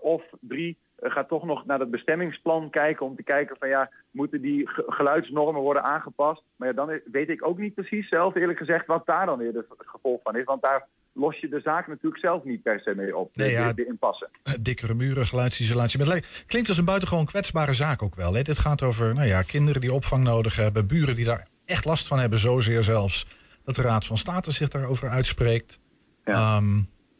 [0.00, 3.06] of drie, gaat toch nog naar het bestemmingsplan kijken...
[3.06, 6.42] om te kijken van ja, moeten die geluidsnormen worden aangepast?
[6.56, 8.86] Maar ja, dan weet ik ook niet precies zelf eerlijk gezegd...
[8.86, 10.44] wat daar dan weer het gevolg van is.
[10.44, 10.86] Want daar
[11.18, 13.36] los je de zaak natuurlijk zelf niet per se mee op.
[13.36, 14.28] Nee, ja, de, inpassen.
[14.60, 15.98] Dikkere muren, geluidsisolatie.
[16.04, 18.34] Maar het klinkt als een buitengewoon kwetsbare zaak ook wel.
[18.34, 18.42] Hè?
[18.42, 22.06] Dit gaat over nou ja, kinderen die opvang nodig hebben, buren die daar echt last
[22.06, 23.26] van hebben, zozeer zelfs
[23.64, 25.80] dat de Raad van State zich daarover uitspreekt.
[26.24, 26.74] Ehm,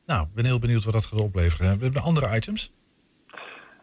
[0.06, 1.78] nou, ik ben heel benieuwd wat dat gaat opleveren.
[1.78, 2.72] We hebben andere items.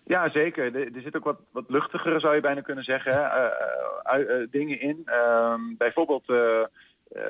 [0.05, 0.75] Ja, zeker.
[0.75, 3.45] Er, er zit ook wat, wat luchtigere, zou je bijna kunnen zeggen, eh,
[4.03, 5.01] eh, eh, dingen in.
[5.05, 6.65] Ehm, bijvoorbeeld, eh, eh,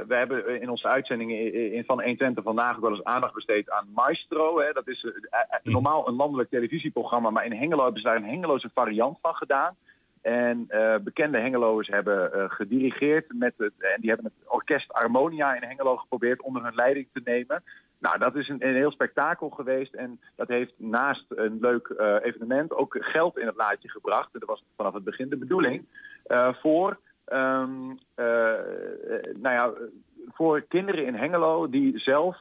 [0.08, 3.92] we hebben in onze uitzendingen in, van 120 vandaag ook wel eens aandacht besteed aan
[3.94, 4.60] Maestro.
[4.60, 4.72] Hè.
[4.72, 8.30] Dat is eh, eh, normaal een landelijk televisieprogramma, maar in Hengelo hebben ze daar een
[8.30, 9.76] Hengeloze variant van gedaan.
[10.26, 15.56] En eh, bekende Hengeloers hebben eh, gedirigeerd met het, en die hebben het orkest Harmonia
[15.56, 17.64] in Hengelo geprobeerd onder hun leiding te nemen.
[18.00, 22.16] Nou, dat is een, een heel spektakel geweest en dat heeft naast een leuk eh,
[22.22, 24.34] evenement ook geld in het laadje gebracht.
[24.34, 25.86] En dat was vanaf het begin de bedoeling
[26.24, 28.26] eh, voor, ehm, eh,
[29.36, 29.72] nou ja,
[30.28, 32.38] voor kinderen in Hengelo die zelf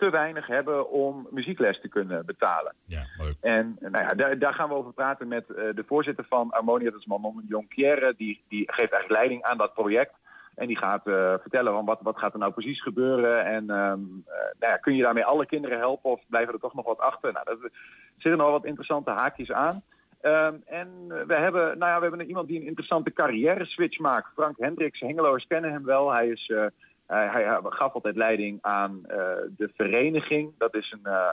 [0.00, 2.74] te weinig hebben om muziekles te kunnen betalen.
[2.84, 3.34] Ja, leuk.
[3.40, 6.90] En nou ja, daar, daar gaan we over praten met eh, de voorzitter van Harmonia,
[6.90, 8.14] dat is Manon Jonquière.
[8.16, 10.14] Die, die geeft eigenlijk leiding aan dat project.
[10.54, 13.44] En die gaat eh, vertellen van wat, wat gaat er nou precies gebeuren.
[13.44, 16.74] En ehm, eh, nou ja, kun je daarmee alle kinderen helpen of blijven er toch
[16.74, 17.32] nog wat achter?
[17.32, 17.70] Nou, dat er
[18.18, 19.82] zitten nog wat interessante haakjes aan.
[20.20, 20.88] Ehm, en
[21.26, 24.32] we hebben, nou ja, we hebben iemand die een interessante carrière switch maakt.
[24.34, 26.12] Frank Hendricks, Hengeloers kennen hem wel.
[26.12, 26.48] Hij is...
[26.48, 26.66] eh,
[27.06, 29.18] hij, hij gaf altijd leiding aan eh,
[29.56, 30.52] de vereniging.
[30.58, 31.28] Dat is een, eh,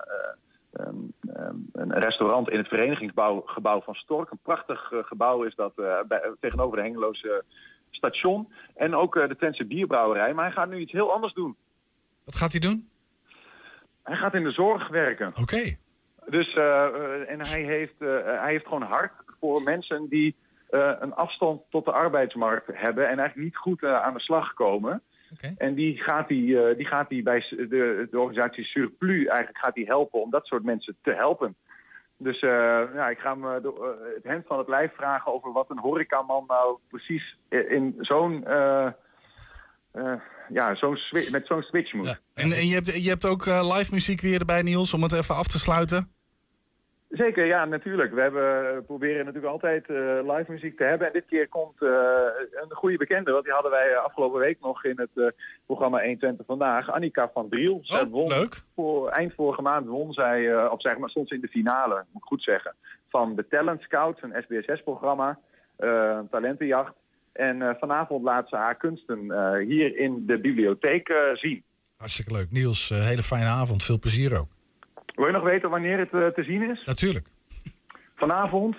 [0.71, 1.13] een,
[1.71, 4.31] een restaurant in het verenigingsgebouw van Stork.
[4.31, 5.75] Een prachtig gebouw is dat
[6.07, 7.43] bij, tegenover de Hengeloze
[7.91, 8.51] station.
[8.75, 10.33] En ook de Twentse bierbrouwerij.
[10.33, 11.55] Maar hij gaat nu iets heel anders doen.
[12.23, 12.89] Wat gaat hij doen?
[14.03, 15.31] Hij gaat in de zorg werken.
[15.41, 15.77] Oké.
[16.29, 20.35] Dus, eh, eh, en hij heeft, eh, hij heeft gewoon hart voor mensen die
[20.69, 25.01] een afstand tot de arbeidsmarkt hebben en eigenlijk niet goed aan de slag komen.
[25.57, 29.75] En die gaat hij, eh, die gaat hij bij de, de organisatie Surplus eigenlijk gaat
[29.75, 31.55] hij helpen om dat soort mensen te helpen.
[32.17, 36.43] Dus ja, ik ga hem het hemd van het lijf vragen over wat een horecaman
[36.47, 38.45] nou precies in zo'n
[40.49, 40.97] ja, zo'n
[41.31, 42.21] met zo'n switch moet.
[42.33, 45.35] En, en je, hebt, je hebt ook live muziek weer erbij, Niels, om het even
[45.35, 46.16] af te sluiten.
[47.09, 48.13] Zeker, ja, natuurlijk.
[48.13, 51.07] We hebben, we proberen natuurlijk altijd eh, live muziek te hebben.
[51.07, 51.89] En dit keer komt eh,
[52.51, 55.25] een goede bekende, want die hadden wij eh, afgelopen week nog in het eh,
[55.65, 56.91] programma 120 Vandaag.
[56.91, 57.79] Annika van Driel.
[57.81, 58.61] Zij won leuk.
[58.75, 61.95] Voor, eind vorige maand won zij, eh, of zeg maar, stond ze in de finale,
[61.95, 62.75] moet ik goed zeggen,
[63.09, 65.39] van de Talent Scouts, een SBSS-programma,
[65.75, 66.93] eh, talentenjacht.
[67.33, 71.63] En eh, vanavond laat ze haar kunsten eh, hier in de bibliotheek eh, zien.
[71.97, 72.51] Hartstikke leuk.
[72.51, 73.83] Niels, eh, hele fijne avond.
[73.83, 74.47] Veel plezier ook.
[75.17, 76.83] Wil je nog weten wanneer het eh, te zien is?
[76.85, 77.25] Natuurlijk.
[78.15, 78.75] Vanavond,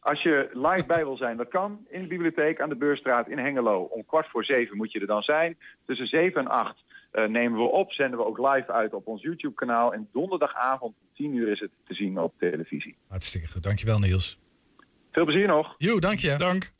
[0.00, 1.86] als je live bij wil zijn, dat kan.
[1.88, 3.82] In de bibliotheek aan de Beurstraat in Hengelo.
[3.82, 5.56] Om kwart voor zeven moet je er dan zijn.
[5.86, 9.22] Tussen zeven en acht eh, nemen we op, zenden we ook live uit op ons
[9.22, 9.92] YouTube-kanaal.
[9.92, 12.96] En donderdagavond om tien uur is het te zien op televisie.
[13.08, 13.62] Hartstikke goed.
[13.62, 14.38] Dankjewel, Niels.
[15.12, 15.74] Veel plezier nog.
[15.78, 16.36] Jo, dank je.
[16.36, 16.72] Dank.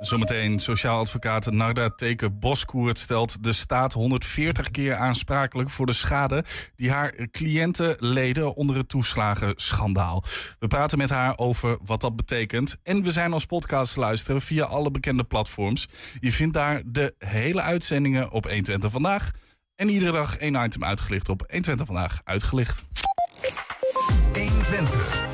[0.00, 6.44] Zometeen sociaal advocaat Narda Teken Boskoert stelt de staat 140 keer aansprakelijk voor de schade
[6.76, 10.24] die haar cliënten leden onder het toeslagenschandaal.
[10.58, 14.40] We praten met haar over wat dat betekent en we zijn als podcast te luisteren
[14.40, 15.88] via alle bekende platforms.
[16.20, 19.30] Je vindt daar de hele uitzendingen op 120 vandaag
[19.74, 22.84] en iedere dag één item uitgelicht op 120 vandaag uitgelicht.
[24.32, 25.24] 120.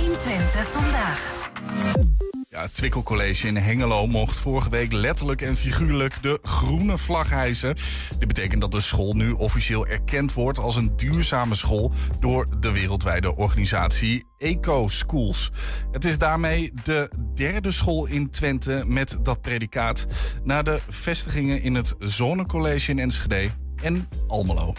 [0.00, 2.23] 120 vandaag.
[2.54, 7.76] Het Twickel College in Hengelo mocht vorige week letterlijk en figuurlijk de groene vlag hijsen.
[8.18, 12.72] Dit betekent dat de school nu officieel erkend wordt als een duurzame school door de
[12.72, 15.50] wereldwijde organisatie Eco Schools.
[15.90, 20.06] Het is daarmee de derde school in Twente met dat predicaat
[20.44, 23.50] na de vestigingen in het Zonnecollege in Enschede
[23.82, 24.74] en Almelo.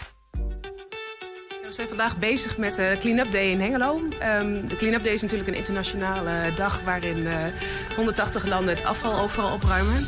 [1.76, 4.00] We zijn vandaag bezig met de Clean-up Day in Hengelo.
[4.18, 7.34] Ehm, de Clean-up Day is natuurlijk een internationale dag waarin eh
[7.96, 10.06] 180 landen het afval overal opruimen.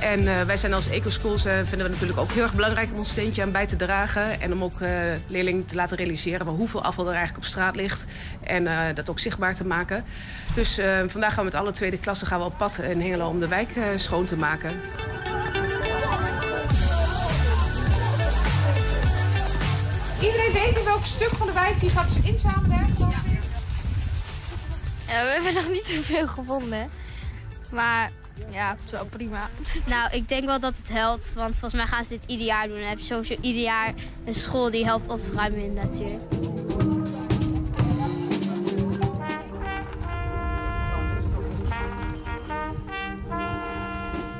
[0.00, 2.98] En eh, wij zijn als EcoSchools eh, vinden we natuurlijk ook heel erg belangrijk om
[2.98, 4.40] ons steentje aan bij te dragen.
[4.40, 4.90] En om ook eh,
[5.26, 8.04] leerlingen te laten realiseren hoeveel afval er eigenlijk op straat ligt.
[8.42, 10.04] En eh, dat ook zichtbaar te maken.
[10.54, 13.28] Dus eh, vandaag gaan we met alle tweede klassen gaan we op pad in Hengelo
[13.28, 14.72] om de wijk eh, schoon te maken.
[20.20, 23.40] Iedereen weet in welk stuk van de wijk die gaat inzamelen, hè, geloof ik?
[25.08, 26.90] Ja, we hebben nog niet zoveel gevonden.
[27.70, 28.10] Maar
[28.50, 29.48] ja, het is wel prima.
[29.86, 31.32] Nou, ik denk wel dat het helpt.
[31.32, 32.78] Want volgens mij gaan ze dit ieder jaar doen.
[32.78, 35.80] Dan heb je sowieso ieder jaar een school die helpt op te ruimen in de
[35.80, 36.18] natuur.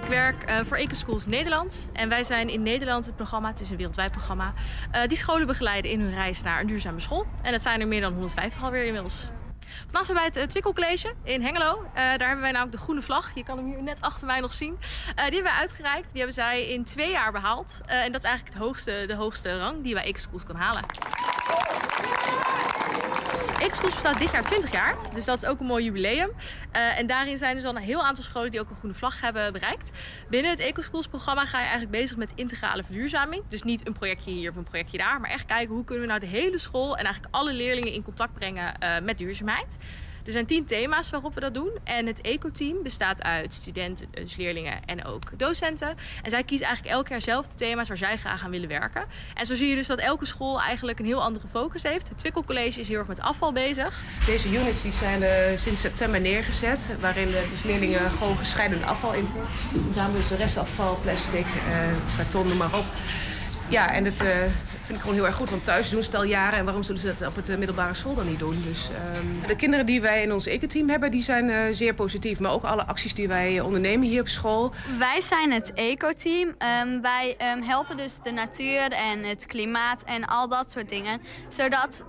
[0.06, 1.88] Ik werk eh, voor Ecoschools Nederland.
[1.92, 4.52] En wij zijn in Nederland het programma, het is een wereldwijd programma,
[4.90, 7.26] eh, die scholen begeleiden in hun reis naar een duurzame school.
[7.42, 9.28] En dat zijn er meer dan 150 alweer inmiddels.
[9.84, 11.82] Vandaag zijn wij het uh, Twikkelcollege in Hengelo.
[11.82, 13.34] Uh, daar hebben wij namelijk de groene vlag.
[13.34, 14.72] Je kan hem hier net achter mij nog zien.
[14.72, 16.08] Uh, die hebben wij uitgereikt.
[16.08, 17.80] Die hebben zij in twee jaar behaald.
[17.86, 20.82] en dat is eigenlijk het hoogste, de hoogste rang die wij Ecoschools kan halen.
[23.66, 26.30] Ecoschools bestaat dit jaar 20 jaar, dus dat is ook een mooi jubileum.
[26.72, 29.20] Uh, en daarin zijn dus al een heel aantal scholen die ook een groene vlag
[29.20, 29.90] hebben bereikt.
[30.28, 33.42] Binnen het Ecoschools programma ga je eigenlijk bezig met integrale verduurzaming.
[33.48, 36.10] Dus niet een projectje hier of een projectje daar, maar echt kijken hoe kunnen we
[36.10, 39.78] nou de hele school en eigenlijk alle leerlingen in contact brengen uh, met duurzaamheid.
[40.26, 41.70] Er zijn tien thema's waarop we dat doen.
[41.84, 45.96] En het eco-team bestaat uit studenten, dus leerlingen en ook docenten.
[46.22, 49.04] En zij kiezen eigenlijk elk jaar zelf de thema's waar zij graag aan willen werken.
[49.34, 52.08] En zo zie je dus dat elke school eigenlijk een heel andere focus heeft.
[52.08, 54.02] Het Twikkel College is heel erg met afval bezig.
[54.26, 56.90] Deze units die zijn uh, sinds september neergezet.
[57.00, 59.50] Waarin de dus leerlingen gewoon gescheiden afval invoeren.
[59.72, 62.84] Dan zamelen dus de restafval, plastic, uh, karton, noem maar op.
[63.68, 64.22] Ja, en het...
[64.86, 65.50] vind ik gewoon heel erg goed.
[65.50, 66.58] Want thuis doen ze het al jaren.
[66.58, 68.62] En waarom zullen ze dat op het middelbare school dan niet doen?
[68.66, 72.40] Dus um, de kinderen die wij in ons ecoteam hebben, die zijn uh, zeer positief.
[72.40, 74.72] Maar ook alle acties die wij ondernemen hier op school.
[74.98, 76.48] Wij zijn het ecoteam.
[76.48, 81.20] Um, wij um, helpen dus de natuur en het klimaat en al dat soort dingen.
[81.48, 82.04] Zodat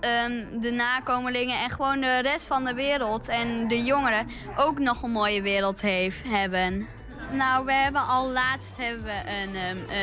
[0.60, 5.10] de nakomelingen en gewoon de rest van de wereld en de jongeren ook nog een
[5.10, 6.97] mooie wereld heeft, hebben.
[7.32, 9.56] Nou, we hebben al laatst hebben we een,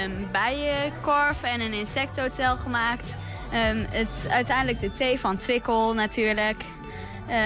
[0.04, 3.16] een bijenkorf en een insecthotel gemaakt.
[3.54, 6.64] Um, het, uiteindelijk de thee van Twikkel natuurlijk.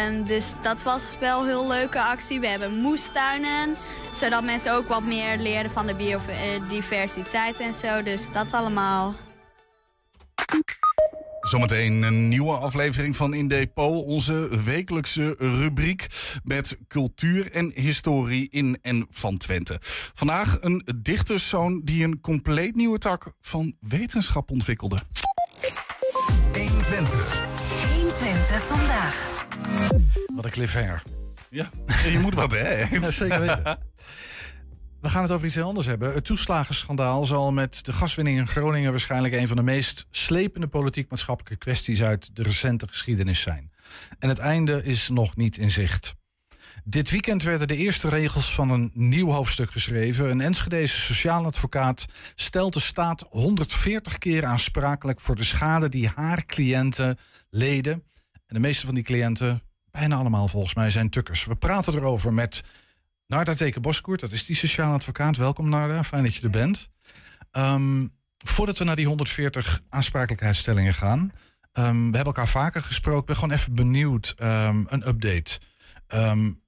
[0.08, 2.40] Um, dus dat was wel een heel leuke actie.
[2.40, 3.76] We hebben moestuinen,
[4.14, 8.04] zodat mensen ook wat meer leren van de biodiversiteit en zo.
[8.04, 9.16] Dus dat allemaal.
[11.42, 16.08] Zometeen een nieuwe aflevering van In Depot, onze wekelijkse rubriek
[16.44, 19.78] met cultuur en historie in en van Twente.
[20.14, 25.00] Vandaag een dichterszoon die een compleet nieuwe tak van wetenschap ontwikkelde.
[26.54, 27.48] 120.
[27.96, 29.46] 120 vandaag.
[30.36, 31.04] Wat een cliffhanger.
[31.50, 31.70] Ja,
[32.12, 32.80] je moet wat hè?
[32.80, 33.64] Ja, zeker weten.
[35.02, 36.14] We gaan het over iets heel anders hebben.
[36.14, 41.58] Het toeslagenschandaal zal met de gaswinning in Groningen waarschijnlijk een van de meest slepende politiek-maatschappelijke
[41.58, 43.72] kwesties uit de recente geschiedenis zijn.
[44.20, 46.16] En het einde is nog niet in zicht.
[46.84, 50.30] Dit weekend werden de eerste regels van een nieuw hoofdstuk geschreven.
[50.30, 56.46] Een Enschedese sociaal advocaat stelt de staat 140 keer aansprakelijk voor de schade die haar
[56.46, 57.18] cliënten
[57.50, 57.94] leden.
[58.34, 61.46] En de meeste van die cliënten, bijna allemaal volgens mij, zijn tukkers.
[61.46, 62.64] We praten erover met
[63.30, 65.38] Narda Teken Boskoert, dat is die sociaal advocaat.
[65.38, 66.90] Welkom Narda, fijn dat je er bent.
[67.52, 71.20] Um, voordat we naar die 140 aansprakelijkheidsstellingen gaan.
[71.20, 73.20] Um, we hebben elkaar vaker gesproken.
[73.20, 74.36] Ik ben gewoon even benieuwd.
[74.42, 75.60] Um, een update.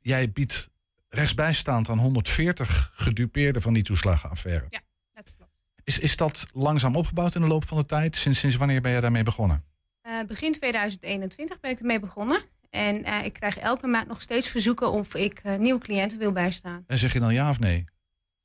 [0.02, 0.69] jij biedt
[1.10, 4.65] rechtsbijstaand aan 140 gedupeerden van die toeslagenaffaire.
[4.69, 4.82] Ja,
[5.13, 5.52] dat klopt.
[5.84, 8.15] Is, is dat langzaam opgebouwd in de loop van de tijd?
[8.15, 9.63] Sinds, sinds wanneer ben je daarmee begonnen?
[10.08, 12.41] Uh, begin 2021 ben ik ermee begonnen.
[12.71, 16.31] En uh, ik krijg elke maand nog steeds verzoeken of ik uh, nieuwe cliënten wil
[16.31, 16.84] bijstaan.
[16.88, 17.86] En zeg je dan ja of nee?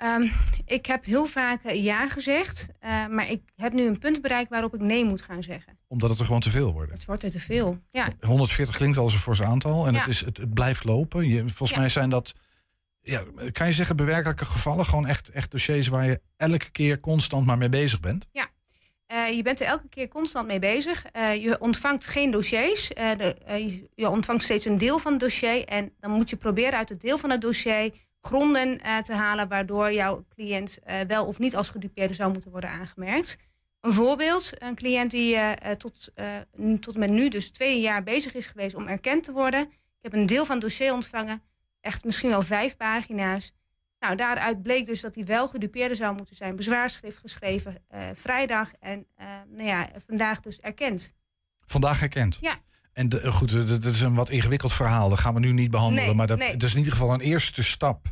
[0.03, 0.31] Um,
[0.65, 4.75] ik heb heel vaak ja gezegd, uh, maar ik heb nu een punt bereikt waarop
[4.75, 5.79] ik nee moet gaan zeggen.
[5.87, 6.93] Omdat het er gewoon te veel wordt?
[6.93, 8.13] Het wordt er te veel, ja.
[8.21, 9.99] 140 klinkt als een fors aantal en ja.
[9.99, 11.29] het, is, het, het, blijft lopen.
[11.29, 11.79] Je, volgens ja.
[11.79, 12.35] mij zijn dat,
[13.01, 14.87] ja, kan je zeggen, bewerkelijke gevallen?
[14.87, 18.29] Gewoon echt, echt dossiers waar je elke keer constant maar mee bezig bent?
[18.33, 18.49] Ja,
[19.13, 21.05] uh, je bent er elke keer constant mee bezig.
[21.17, 22.91] Uh, je ontvangt geen dossiers.
[22.91, 25.65] Uh, de, je, je, ontvangt steeds een deel van het dossier.
[25.65, 29.93] En dan moet je proberen uit het deel van het dossier gronden te halen waardoor
[29.93, 33.37] jouw cliënt wel of niet als gedupeerde zou moeten worden aangemerkt.
[33.81, 35.39] Een voorbeeld, een cliënt die
[35.77, 36.13] tot,
[36.81, 39.61] tot met nu dus twee jaar bezig is geweest om erkend te worden.
[39.61, 41.43] Ik heb een deel van het dossier ontvangen,
[41.81, 43.53] echt misschien wel vijf pagina's.
[44.07, 46.57] Nou, daaruit bleek dus dat hij wel gedupeerde zou moeten zijn.
[46.57, 51.15] Bezwaarschrift geschreven uh, vrijdag en uh, nou ja, vandaag dus erkend.
[51.67, 52.39] Vandaag erkend?
[52.41, 52.59] Ja.
[52.93, 55.09] En de, goed, dat is een wat ingewikkeld verhaal.
[55.09, 56.05] Dat gaan we nu niet behandelen.
[56.05, 56.57] Nee, maar dat, nee.
[56.57, 58.09] dat, is in ieder geval een eerste stap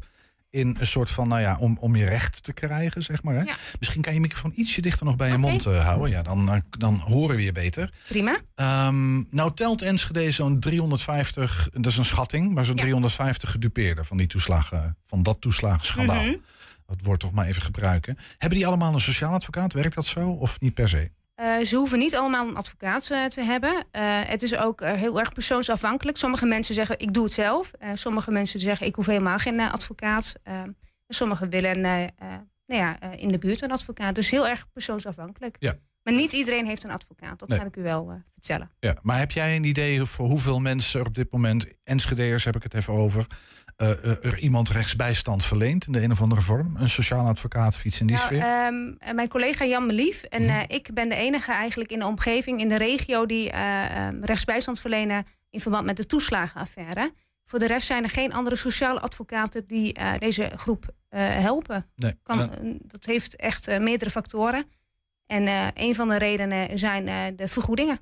[0.54, 3.34] in een soort van, nou ja, om, om je recht te krijgen, zeg maar.
[3.34, 3.42] Hè?
[3.42, 3.56] Ja.
[3.78, 6.10] Misschien kan je microfoon ietsje dichter nog bij je mond uh, houden.
[6.10, 7.92] Ja, dan, dan horen we je beter.
[8.08, 8.40] Prima.
[8.86, 12.82] Um, nou telt Enschede zo'n 350, dat is een schatting, maar zo'n ja.
[12.82, 16.22] 350 gedupeerden van die toeslagen, van dat toeslagenschandaal.
[16.22, 16.42] Mm -hmm.
[16.86, 18.18] Dat woord toch maar even gebruiken.
[18.38, 19.72] Hebben die allemaal een sociaal advocaat?
[19.72, 21.10] Werkt dat zo of niet per se?
[21.40, 23.70] Uh, ze hoeven niet allemaal een advocaat uh, te hebben.
[23.70, 23.80] Uh,
[24.24, 26.16] het is ook heel erg persoonsafhankelijk.
[26.16, 27.70] Sommige mensen zeggen ik doe het zelf.
[27.94, 30.34] sommige mensen zeggen ik hoef helemaal geen advocaat.
[31.08, 32.10] sommigen willen nou
[32.66, 34.14] ja, in de buurt een advocaat.
[34.14, 35.56] Dus heel erg persoonsafhankelijk.
[35.58, 35.74] Ja.
[36.02, 37.38] Maar niet iedereen heeft een advocaat.
[37.38, 37.58] Dat nee.
[37.58, 38.70] kan ik u wel vertellen.
[38.80, 42.56] Ja, maar heb jij een idee voor hoeveel mensen er op dit moment, Enschedeers heb
[42.56, 43.26] ik het even over,
[43.76, 46.76] uh, er iemand rechtsbijstand verleent in de een of andere vorm?
[46.76, 48.66] Een sociaal advocaat of iets in die nou, sfeer?
[48.66, 50.56] Um, mijn collega Jan Melief en mm -hmm.
[50.56, 54.24] uh, ik ben de enige eigenlijk in de omgeving, in de regio, die uh, um,
[54.24, 57.12] rechtsbijstand verlenen in verband met de toeslagenaffaire.
[57.46, 61.86] Voor de rest zijn er geen andere sociale advocaten die eh, deze groep eh, helpen.
[61.96, 62.14] Nee.
[62.22, 62.48] Kan, eh,
[62.82, 64.64] dat heeft echt eh, meerdere factoren.
[65.26, 67.98] En eh, een van de redenen zijn eh, de vergoedingen.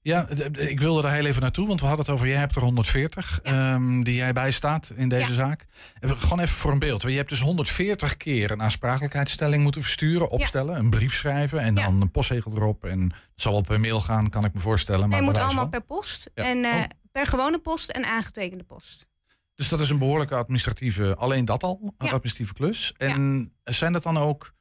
[0.00, 2.62] Ja, ik wilde daar heel even naartoe, want we hadden het over, jij hebt er
[2.62, 5.66] 140 ehm, die jij bijstaat in deze zaak.
[6.00, 7.02] Gewoon even voor een beeld.
[7.02, 12.00] Je hebt dus 140 keer een aansprakelijkheidsstelling moeten versturen, opstellen, een brief schrijven en dan
[12.00, 12.84] een postzegel erop.
[12.84, 13.12] En het
[13.42, 15.08] zal wel per mail gaan, kan ik me voorstellen.
[15.08, 15.70] Maar Hij moet allemaal van.
[15.70, 16.30] per post.
[16.34, 16.84] En eh, Oh.
[17.12, 19.06] per gewone post en aangetekende post.
[19.54, 22.92] Dus dat is een behoorlijke administratieve, alleen dat al, een administratieve klus.
[22.96, 24.52] En zijn dat dan ook,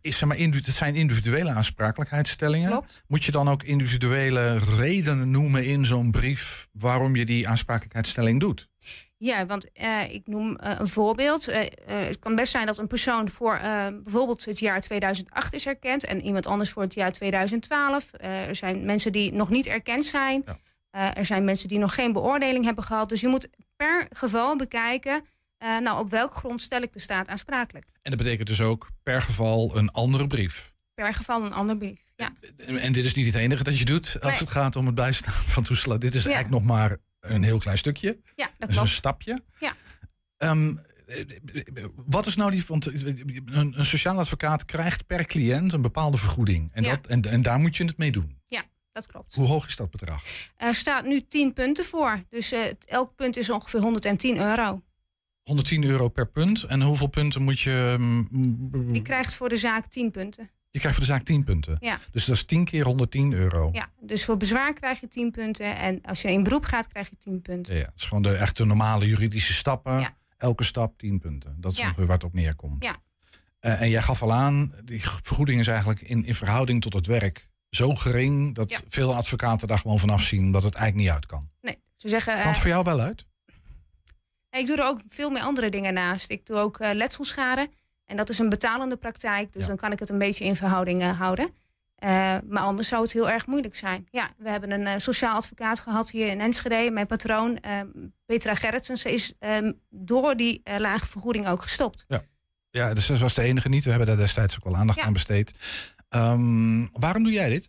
[0.00, 2.70] is, zeg maar, het zijn individuele aansprakelijkheidsstellingen?
[2.70, 3.02] Klopt.
[3.06, 8.68] Moet je dan ook individuele redenen noemen in zo'n brief waarom je die aansprakelijkheidsstelling doet?
[9.16, 11.48] Ja, want eh, ik noem eh, een voorbeeld.
[11.48, 13.58] Eh, het kan best zijn dat een persoon voor
[14.02, 18.12] bijvoorbeeld het jaar 2008 is erkend en iemand anders voor het jaar 2012.
[18.12, 20.44] Eh, er zijn mensen die nog niet erkend zijn.
[20.90, 23.08] Er zijn mensen die nog geen beoordeling hebben gehad.
[23.08, 25.24] Dus je moet per geval bekijken,
[25.60, 27.86] eh, nou op welk grond stel ik de staat aansprakelijk.
[28.02, 30.72] En dat betekent dus ook per geval een andere brief.
[30.94, 32.00] Per geval een ander brief.
[32.16, 32.32] Ja.
[32.66, 34.40] En dit is niet het enige dat je doet als Nee.
[34.40, 36.00] het gaat om het bijstaan van toeslagen.
[36.00, 36.30] Dit is Ja.
[36.30, 38.20] eigenlijk nog maar een heel klein stukje.
[38.36, 39.38] Ja, dat is een stapje.
[39.58, 39.72] Ja.
[40.36, 42.64] Ehm, eh, wat is nou die.
[42.66, 46.70] Want een, een sociaal advocaat krijgt per cliënt een bepaalde vergoeding.
[46.72, 46.90] En, Ja.
[46.90, 48.38] dat, en, en daar moet je het mee doen.
[48.46, 49.34] ja, dat klopt.
[49.34, 50.22] Hoe hoog is dat bedrag?
[50.56, 52.22] Er staat nu 10 punten voor.
[52.28, 54.82] Dus eh, elk punt is ongeveer 110 euro.
[55.50, 56.62] 110 euro per punt.
[56.62, 57.96] En hoeveel punten moet je.
[57.98, 60.50] mm, Je krijgt voor de zaak 10 punten.
[60.70, 61.76] Je krijgt voor de zaak 10 punten.
[61.80, 61.98] Ja.
[62.10, 63.68] Dus dat is 10 keer 110 euro.
[63.72, 65.76] Ja, dus voor bezwaar krijg je 10 punten.
[65.76, 67.74] En als je in beroep gaat, krijg je 10 punten.
[67.74, 70.00] Ja, het is gewoon de echte normale juridische stappen.
[70.00, 70.16] Ja.
[70.36, 71.56] Elke stap 10 punten.
[71.60, 71.94] Dat is Ja.
[71.96, 72.84] waar het op neerkomt.
[72.84, 72.96] Ja.
[73.60, 77.06] Eh, en jij gaf al aan, die vergoeding is eigenlijk in, in verhouding tot het
[77.06, 78.78] werk zo gering dat Ja.
[78.88, 81.48] veel advocaten daar gewoon vanaf zien dat het eigenlijk niet uit kan.
[81.60, 82.32] Nee, ze zeggen...
[82.34, 83.24] Kan het eh, voor jou wel uit?
[84.50, 86.30] Ik doe er ook veel meer andere dingen naast.
[86.30, 87.70] Ik doe ook eh, letselschade.
[88.06, 89.52] En dat is een betalende praktijk.
[89.52, 91.54] Dus dan kan ik het een beetje in verhouding eh, houden.
[91.94, 94.06] Eh, maar anders zou het heel erg moeilijk zijn.
[94.10, 96.90] Ja, we hebben een sociaal advocaat gehad hier in Enschede.
[96.90, 97.80] Mijn patroon, eh,
[98.26, 102.04] Petra Gerritsen, ze is eh, door die lage vergoeding ook gestopt.
[102.08, 102.22] Ja.
[102.70, 103.84] Ja, dus ze was de enige niet.
[103.84, 105.04] We hebben daar destijds ook wel aandacht Ja.
[105.04, 105.54] aan besteed.
[106.08, 107.68] Ehm, waarom doe jij dit?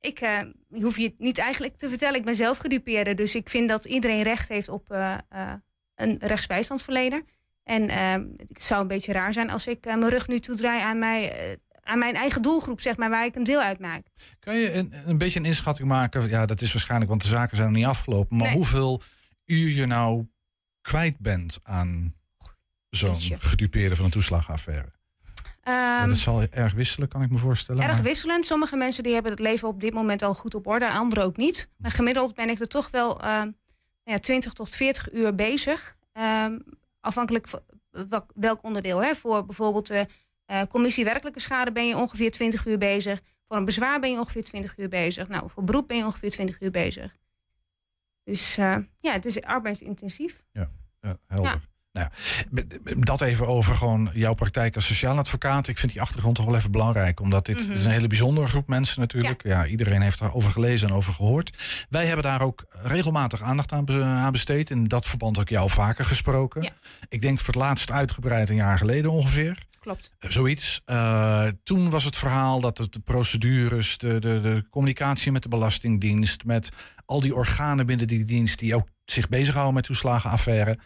[0.00, 0.40] Ik eh,
[0.70, 2.18] hoef je het niet eigenlijk te vertellen.
[2.18, 3.14] Ik ben zelf gedupeerde.
[3.14, 5.52] Dus ik vind dat iedereen recht heeft op eh, eh,
[5.94, 7.24] een rechtsbijstandsverlener.
[7.62, 8.12] En eh,
[8.46, 11.98] het zou een beetje raar zijn als ik mijn rug nu toedraai aan, mij, aan
[11.98, 14.06] mijn eigen doelgroep, zeg maar, waar ik een deel uitmaak.
[14.38, 16.28] Kan je een, een beetje een inschatting maken?
[16.28, 18.36] Ja, dat is waarschijnlijk, want de zaken zijn nog niet afgelopen.
[18.36, 18.56] Maar Nee.
[18.56, 19.02] hoeveel
[19.44, 20.26] uur je nou
[20.80, 22.14] kwijt bent aan
[22.90, 24.92] zo'n gedupeerde van een toeslagaffaire?
[25.66, 27.82] Ja, Ehm, dat zal erg wisselen, kan ik me voorstellen.
[27.82, 28.46] Erg maar- wisselend.
[28.46, 31.36] Sommige mensen die hebben het leven op dit moment al goed op orde, anderen ook
[31.36, 31.70] niet.
[31.76, 33.50] Maar gemiddeld ben ik er toch wel ehm,
[34.02, 35.96] ja, 20 tot 40 uur bezig.
[36.12, 36.58] Ehm,
[37.00, 37.60] afhankelijk van
[38.34, 39.02] welk, onderdeel.
[39.02, 39.14] Hè.
[39.14, 40.06] Voor bijvoorbeeld de
[40.46, 43.20] eh, commissie werkelijke schade ben je ongeveer 20 uur bezig.
[43.48, 45.28] Voor een bezwaar ben je ongeveer 20 uur bezig.
[45.28, 47.16] Nou, voor beroep ben je ongeveer 20 uur bezig.
[48.24, 50.42] Dus eh, ja, het is arbeidsintensief.
[50.52, 51.50] Ja, ja helder.
[51.50, 51.60] Ja.
[51.96, 52.08] Nou,
[53.00, 55.68] dat even over gewoon jouw praktijk als sociaal advocaat.
[55.68, 57.20] Ik vind die achtergrond toch wel even belangrijk.
[57.20, 57.66] Omdat dit, Mhm.
[57.68, 59.42] dit is een hele bijzondere groep mensen natuurlijk.
[59.42, 59.66] Ja.
[59.66, 61.56] iedereen heeft daarover gelezen en over gehoord.
[61.88, 64.70] Wij hebben daar ook regelmatig aandacht aan, be- aan besteed.
[64.70, 66.62] In dat verband ook jou vaker gesproken.
[66.62, 66.70] Ja.
[67.08, 69.64] Ik denk voor het laatst uitgebreid een jaar geleden ongeveer.
[69.80, 70.10] Klopt.
[70.18, 70.80] Eh, Zoiets.
[70.84, 75.48] Eh, toen was het verhaal dat het de procedures, de, de, de communicatie met de
[75.48, 76.68] Belastingdienst, met
[77.06, 80.78] al die organen binnen die dienst die ook zich bezighouden met toeslagenaffaire,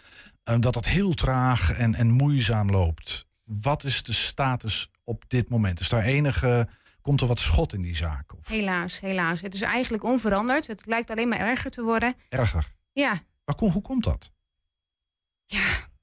[0.42, 3.26] eh, dat dat heel traag en, en moeizaam loopt.
[3.44, 5.80] Wat is de status op dit moment?
[5.80, 6.68] Is daar enige,
[7.00, 8.34] komt er wat schot in die zaak?
[8.38, 9.40] Of Helaas, helaas.
[9.40, 10.66] Het is eigenlijk onveranderd.
[10.66, 12.14] Het lijkt alleen maar erger te worden.
[12.28, 12.72] erger?
[12.92, 14.32] Ja, Maar kom, hoe komt dat?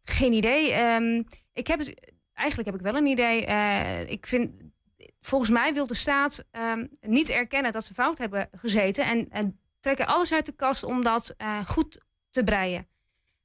[0.03, 0.71] Geen idee.
[0.73, 1.21] Ehm,
[1.53, 3.45] ik heb het, eigenlijk heb ik wel een idee.
[3.45, 4.51] Eh, ik vind,
[5.19, 9.05] volgens mij wil de staat ehm, niet erkennen dat ze fout hebben gezeten.
[9.05, 12.05] En, en trekken alles uit de kast om dat eh, goed
[12.37, 12.87] te breien.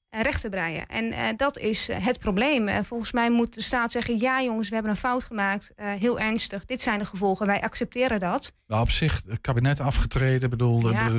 [0.08, 0.86] eh, recht te breien.
[0.86, 2.84] En eh, dat is eh, het probleem.
[2.84, 5.72] Volgens mij moet de staat zeggen: ja, jongens, we hebben een fout gemaakt.
[5.76, 6.64] heel ernstig.
[6.64, 7.46] Dit zijn de gevolgen.
[7.46, 8.52] Wij accepteren dat.
[8.66, 10.50] Nou, op zich, het kabinet afgetreden.
[10.50, 11.12] Bedoel, Ja.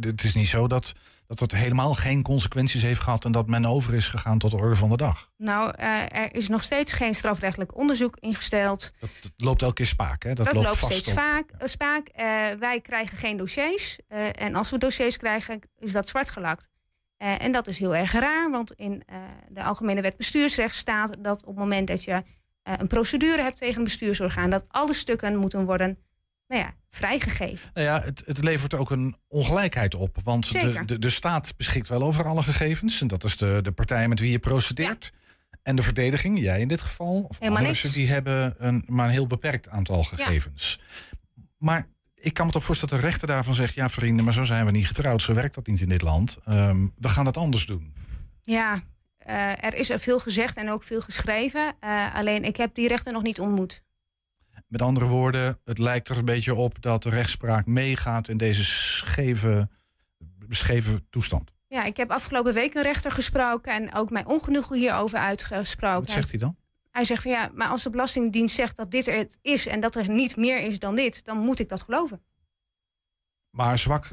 [0.00, 0.92] het is niet zo dat,
[1.26, 4.56] dat het helemaal geen consequenties heeft gehad en dat men over is gegaan tot de
[4.56, 5.30] orde van de dag.
[5.36, 8.90] Nou, eh, er is nog steeds geen strafrechtelijk onderzoek ingesteld.
[9.00, 10.32] Het loopt elke keer spaak, hè?
[10.34, 11.14] Dat, loopt, loopt vast steeds op.
[11.14, 12.08] vaak, spaak.
[12.58, 13.98] Wij krijgen geen dossiers.
[14.32, 16.68] En als we dossiers krijgen, is dat zwart gelakt.
[17.20, 19.16] Eh, en dat is heel erg raar, want in eh,
[19.48, 22.22] de Algemene Wet Bestuursrecht staat dat op het moment dat je
[22.62, 25.98] eh, een procedure hebt tegen een bestuursorgaan, dat alle stukken moeten worden
[26.46, 27.70] nou ja, vrijgegeven.
[27.74, 30.16] Nou ja, het, het levert ook een ongelijkheid op.
[30.24, 33.00] Want de, de, de staat beschikt wel over alle gegevens.
[33.00, 35.12] En dat is de, de partij met wie je procedeert.
[35.62, 39.26] En de verdediging, jij in dit geval, of anderen, die hebben een, maar een heel
[39.26, 40.80] beperkt aantal gegevens.
[41.56, 41.86] Maar
[42.20, 43.74] ik kan me toch voorstellen dat de rechter daarvan zegt...
[43.74, 45.22] ja vrienden, maar zo zijn we niet getrouwd.
[45.22, 46.38] Zo werkt dat niet in dit land.
[46.44, 47.94] Ehm, we gaan het anders doen.
[48.42, 48.82] Ja,
[49.26, 51.74] uh, er is er veel gezegd en ook veel geschreven.
[51.84, 53.82] Uh, alleen ik heb die rechter nog niet ontmoet.
[54.66, 58.64] Met andere woorden, het lijkt er een beetje op dat de rechtspraak meegaat in deze
[58.64, 59.68] scheve,
[60.48, 61.52] scheve toestand.
[61.66, 66.00] Ja, ik heb afgelopen week een rechter gesproken en ook mijn ongenoegen hierover uitgesproken.
[66.00, 66.56] Wat zegt hij dan?
[66.90, 69.80] Hij zegt van ja, maar als de Belastingdienst zegt dat dit er het is en
[69.80, 72.22] dat er niet meer is dan dit, dan moet ik dat geloven.
[73.50, 74.10] Maar zwak,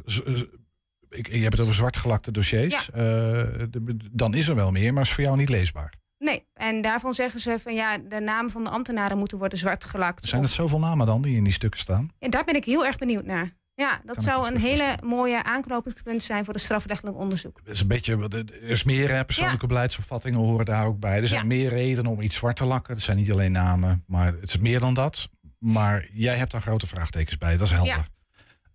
[1.10, 2.90] ik, je hebt het over zwartgelakte dossiers.
[2.94, 3.42] Ja.
[3.44, 3.64] Uh,
[4.12, 5.94] dan is er wel meer, maar is voor jou niet leesbaar.
[6.18, 9.86] Nee, en daarvan zeggen ze van ja, de namen van de ambtenaren moeten worden zwart
[9.86, 10.26] gelakt.
[10.26, 12.12] Zijn het zoveel namen dan die in die stukken staan?
[12.20, 13.56] En daar ben ik heel erg benieuwd naar.
[13.78, 17.62] Ja, dat zou een hele mooie aanknopingspunt zijn voor het strafrechtelijk onderzoek.
[17.64, 21.22] Is een beetje, er is meer persoonlijke beleidsopvattingen horen daar ook bij.
[21.22, 22.94] Er zijn meer redenen om iets zwart te lakken.
[22.94, 25.30] Het zijn niet alleen namen, maar het is meer dan dat.
[25.60, 28.08] Maar jij hebt daar grote vraagtekens bij, dat is helder.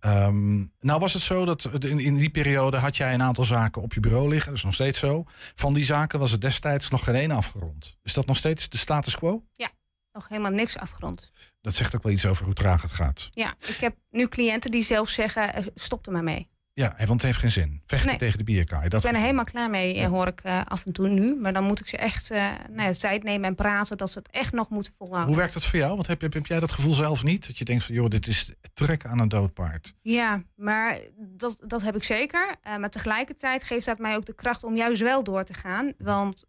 [0.05, 3.81] Um, nou was het zo dat in, in, die periode had jij een aantal zaken
[3.81, 4.47] op je bureau liggen.
[4.47, 5.23] Dat is nog steeds zo.
[5.55, 7.97] Van die zaken was er destijds nog geen één afgerond.
[8.03, 9.43] Is dat nog steeds de status quo?
[9.53, 9.69] Ja,
[10.13, 11.31] nog helemaal niks afgerond.
[11.61, 13.29] Dat zegt ook wel iets over hoe traag het gaat.
[13.31, 16.51] Ja, ik heb nu cliënten die zelf zeggen, eh, stop er maar mee.
[16.75, 17.81] Ja, want het heeft geen zin.
[17.85, 18.89] Vechten tegen de bierkaai.
[18.89, 20.07] Dat ik ben er helemaal klaar mee, ja.
[20.07, 21.35] hoor ik uh, af en toe nu.
[21.35, 24.17] Maar dan moet ik ze echt uh, nou ja, tijd nemen en praten dat ze
[24.17, 25.27] het echt nog moeten volhouden.
[25.27, 25.95] Hoe werkt dat voor jou?
[25.95, 27.47] Want heb, heb, heb jij dat gevoel zelf niet?
[27.47, 29.93] Dat je denkt van, joh, dit is trek aan een dood paard.
[30.01, 32.55] Ja, maar dat, dat heb ik zeker.
[32.67, 35.93] Uh, maar tegelijkertijd geeft dat mij ook de kracht om juist wel door te gaan.
[35.97, 36.43] Want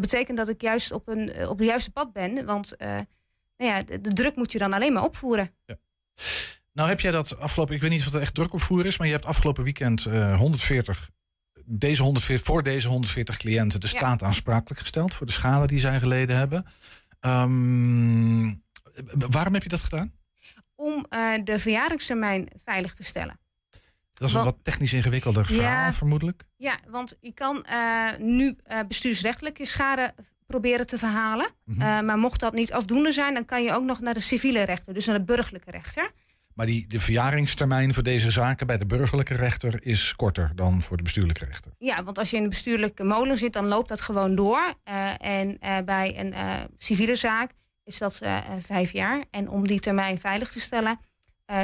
[0.00, 2.44] dat betekent dat ik juist op, een, op het juiste pad ben.
[2.44, 3.06] Want nou
[3.56, 5.50] ja, de, de druk moet je dan alleen maar opvoeren.
[5.66, 5.78] Ja.
[6.72, 9.06] Nou heb jij dat afgelopen, ik weet niet of het echt druk opvoer is, maar
[9.06, 11.10] je hebt afgelopen weekend uh, 140,
[11.64, 15.98] deze 140, voor deze 140 cliënten de staat aansprakelijk gesteld voor de schade die zij
[15.98, 16.66] geleden hebben.
[17.20, 18.62] Um,
[19.28, 20.12] waarom heb je dat gedaan?
[20.74, 23.40] Om uh, de verjaringstermijn veilig te stellen.
[24.18, 26.44] Dat is een wat technisch ingewikkelder verhaal, ja, vermoedelijk.
[26.56, 30.14] Ja, want je kan uh, nu uh, bestuursrechtelijke schade
[30.46, 31.48] proberen te verhalen.
[31.64, 32.04] Mm -hmm.
[32.04, 34.94] maar mocht dat niet afdoende zijn, dan kan je ook nog naar de civiele rechter,
[34.94, 36.10] dus naar de burgerlijke rechter.
[36.54, 40.96] Maar die, de verjaringstermijn voor deze zaken bij de burgerlijke rechter is korter dan voor
[40.96, 41.72] de bestuurlijke rechter.
[41.78, 44.74] Ja, want als je in de bestuurlijke molen zit, dan loopt dat gewoon door.
[45.18, 46.34] En bij een
[46.78, 47.52] civiele zaak
[47.84, 48.20] is dat
[48.58, 49.24] vijf jaar.
[49.30, 50.98] En om die termijn veilig te stellen,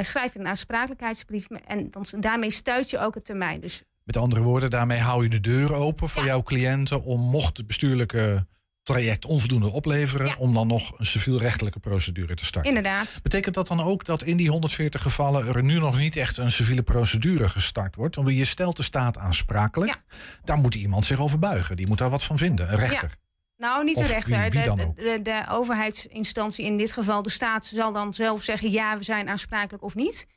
[0.01, 1.47] schrijf je een aansprakelijkheidsbrief.
[1.47, 3.61] En dan, daarmee stuit je ook het termijn.
[3.61, 6.27] Dus met andere woorden, daarmee hou je de deur open voor ja.
[6.27, 8.47] jouw cliënten om mocht de bestuurlijke
[8.83, 12.75] traject onvoldoende opleveren om dan nog een civielrechtelijke procedure te starten.
[12.75, 13.19] Inderdaad.
[13.23, 16.51] Betekent dat dan ook dat in die 140 gevallen er nu nog niet echt een
[16.51, 18.15] civiele procedure gestart wordt?
[18.15, 19.91] Want je stelt de staat aansprakelijk.
[19.91, 20.15] Ja.
[20.43, 21.75] Daar moet iemand zich over buigen.
[21.75, 22.71] Die moet daar wat van vinden.
[22.71, 23.15] Een rechter.
[23.57, 24.49] Nou, niet de rechter.
[24.49, 28.71] Wie, wie de, de, de, overheidsinstantie, in dit geval de staat, zal dan zelf zeggen:
[28.71, 30.27] ja, we zijn aansprakelijk of niet.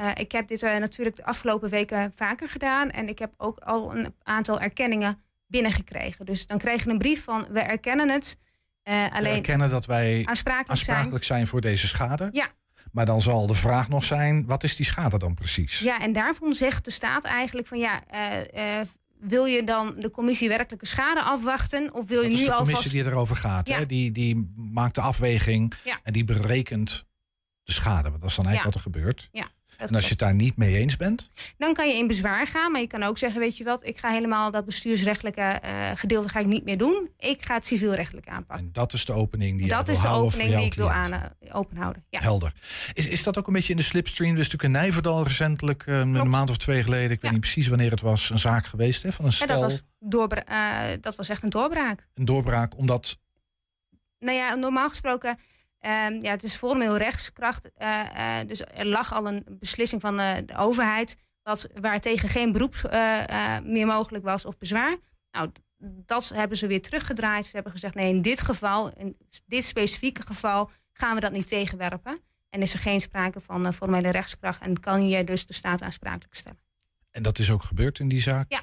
[0.00, 2.90] Uh, ik heb dit uh, natuurlijk de afgelopen weken vaker gedaan.
[2.90, 6.26] En ik heb ook al een aantal erkenningen binnengekregen.
[6.26, 8.38] Dus dan kreeg je een brief van we erkennen het.
[8.84, 11.46] Uh, alleen we erkennen dat wij aansprakelijk, aansprakelijk zijn.
[11.46, 12.28] voor deze schade.
[12.32, 12.50] Ja.
[12.92, 15.78] Maar dan zal de vraag nog zijn, wat is die schade dan precies?
[15.78, 18.80] Ja, en daarvan zegt de staat eigenlijk van ja, uh, uh,
[19.26, 21.94] wil je dan de commissie werkelijke schade afwachten?
[21.94, 22.70] Of wil je nu is de alvast...
[22.70, 23.68] commissie die erover gaat.
[23.68, 23.78] Ja.
[23.78, 23.86] Hè?
[23.86, 26.00] Die, die maakt de afweging ja.
[26.02, 27.06] en die berekent
[27.62, 28.10] de schade.
[28.10, 29.28] Dat is dan eigenlijk wat er gebeurt.
[29.32, 31.30] Ja en als je het daar niet mee eens bent?
[31.58, 32.72] Dan kan je in bezwaar gaan.
[32.72, 36.28] Maar je kan ook zeggen, weet je wat, ik ga helemaal dat bestuursrechtelijke uh, gedeelte
[36.28, 37.10] ga ik niet meer doen.
[37.18, 38.66] Ik ga het civielrechtelijk aanpakken.
[38.66, 41.56] En dat is de opening die dat is de opening die ik wil aan, uh,
[41.56, 42.04] openhouden.
[42.10, 42.20] Ja.
[42.20, 42.52] Helder.
[42.92, 44.30] Is, is dat ook een beetje in de slipstream?
[44.30, 47.68] Is natuurlijk in Nijverdal recentelijk, uh, een maand of twee geleden, ik weet niet precies
[47.68, 49.46] wanneer het was, een zaak geweest hè, van een stel.
[49.46, 52.06] Ja, dat, was doorbra- dat was echt een doorbraak.
[52.14, 53.18] Een doorbraak, omdat...
[54.18, 55.38] Nou ja, normaal gesproken
[55.86, 57.70] Um, ja, het is formeel rechtskracht.
[57.78, 61.16] Uh, uh, dus er lag al een beslissing van uh, de overheid.
[61.42, 62.74] Wat, waar tegen geen beroep
[63.64, 64.96] meer mogelijk was of bezwaar.
[65.30, 65.50] Nou,
[66.06, 67.44] dat hebben ze weer teruggedraaid.
[67.44, 69.16] Ze hebben gezegd: nee, in dit geval, in
[69.46, 72.18] dit specifieke geval, gaan we dat niet tegenwerpen.
[72.50, 74.62] En is er geen sprake van formele rechtskracht.
[74.62, 76.60] En kan je dus de staat aansprakelijk stellen.
[77.10, 78.52] En dat is ook gebeurd in die zaak?
[78.52, 78.62] Ja.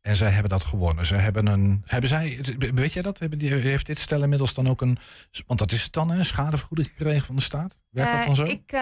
[0.00, 1.06] En zij hebben dat gewonnen.
[1.06, 1.82] Ze hebben een.
[1.86, 3.18] Hebben zij, weet jij dat?
[3.18, 4.98] Hebben die, heeft dit stel inmiddels dan ook een.
[5.46, 7.78] Want dat is het dan, een schadevergoeding gekregen van de staat?
[7.90, 8.44] Werkt dat dan zo?
[8.44, 8.80] Ik, uh,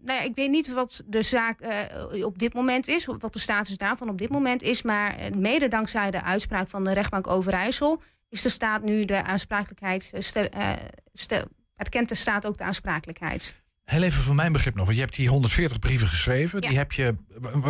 [0.00, 3.38] nou ja, ik weet niet wat de zaak uh, op dit moment is, wat de
[3.38, 4.82] status daarvan op dit moment is.
[4.82, 10.12] Maar mede dankzij de uitspraak van de rechtbank Overijssel is de staat nu de aansprakelijkheid.
[10.18, 10.48] Stel,
[11.12, 11.44] stel,
[11.76, 13.54] erkent de staat ook de aansprakelijkheid.
[13.84, 14.84] Heel even voor mijn begrip nog.
[14.84, 16.60] Want je hebt die 140 brieven geschreven.
[16.60, 17.14] Die heb je,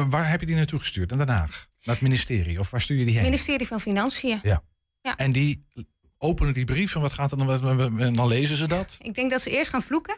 [0.08, 1.10] waar heb je die naartoe gestuurd?
[1.10, 1.68] Naar Den Haag?
[1.88, 2.60] Naar het ministerie?
[2.60, 3.22] Of waar stuur je die heen?
[3.22, 4.40] Ministerie van Financiën.
[4.42, 4.62] Ja.
[5.00, 5.16] ja.
[5.16, 5.58] En die
[6.18, 8.00] openen die brief en wat gaat er dan?
[8.00, 8.96] En dan lezen ze dat?
[9.00, 10.16] Ik denk dat ze eerst gaan vloeken.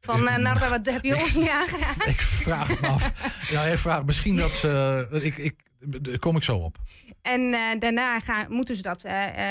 [0.00, 2.08] Van, uh, nou, wat heb je ons nu aangeraden?
[2.14, 3.12] Ik vraag het me af.
[3.50, 5.06] Ja, ik vraag misschien dat ze...
[5.22, 6.76] Ik, ik, daar kom ik zo op.
[7.22, 9.04] En uh, daarna gaan, moeten ze dat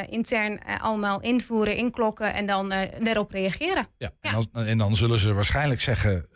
[0.09, 3.87] intern allemaal invoeren, inklokken en dan erop reageren.
[3.97, 4.29] Ja, ja.
[4.29, 6.27] En, dan, en, dan, zullen ze waarschijnlijk zeggen...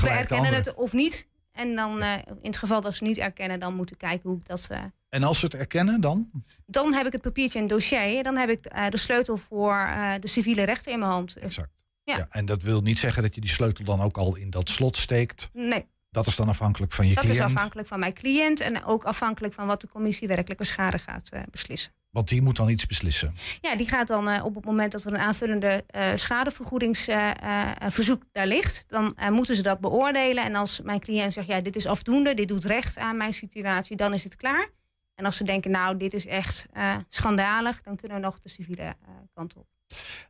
[0.00, 1.30] We erkennen het of niet.
[1.52, 2.24] En dan ja.
[2.26, 4.68] in het geval dat ze niet erkennen, dan moeten kijken hoe ik dat...
[5.08, 6.30] en als ze het erkennen, dan?
[6.66, 8.22] Dan heb ik het papiertje en dossier.
[8.22, 9.90] Dan heb ik de sleutel voor
[10.20, 11.36] de civiele rechten in mijn hand.
[11.36, 11.70] Exact.
[12.04, 12.16] Ja.
[12.16, 12.26] ja.
[12.30, 14.96] en dat wil niet zeggen dat je die sleutel dan ook al in dat slot
[14.96, 15.50] steekt.
[15.52, 15.86] Nee.
[16.12, 17.38] Dat is dan afhankelijk van je dat cliënt?
[17.38, 20.98] Dat is afhankelijk van mijn cliënt en ook afhankelijk van wat de commissie werkelijke schade
[20.98, 21.92] gaat uh, beslissen.
[22.10, 23.34] Want die moet dan iets beslissen?
[23.60, 28.46] Ja, die gaat dan uh, op het moment dat er een aanvullende uh, schadevergoedingsverzoek daar
[28.46, 30.44] ligt, dan moeten ze dat beoordelen.
[30.44, 33.96] En als mijn cliënt zegt, ja, dit is afdoende, dit doet recht aan mijn situatie,
[33.96, 34.68] dan is het klaar.
[35.14, 36.66] En als ze denken, nou, dit is echt
[37.08, 38.96] schandalig, dan kunnen we nog de civiele
[39.34, 39.66] kant op.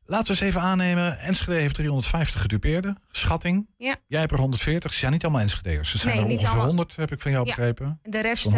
[0.06, 1.18] Laten we eens even aannemen.
[1.18, 2.96] Enschede heeft 350 gedupeerden.
[3.10, 3.68] Schatting.
[3.76, 3.96] Ja.
[4.06, 4.92] Jij hebt er 140.
[4.92, 5.90] Ze zijn niet allemaal Enschedeers.
[5.90, 6.66] Ze zijn er ongeveer allemaal.
[6.66, 7.54] 100, heb ik van jou ja.
[7.54, 8.00] begrepen.
[8.02, 8.50] De rest...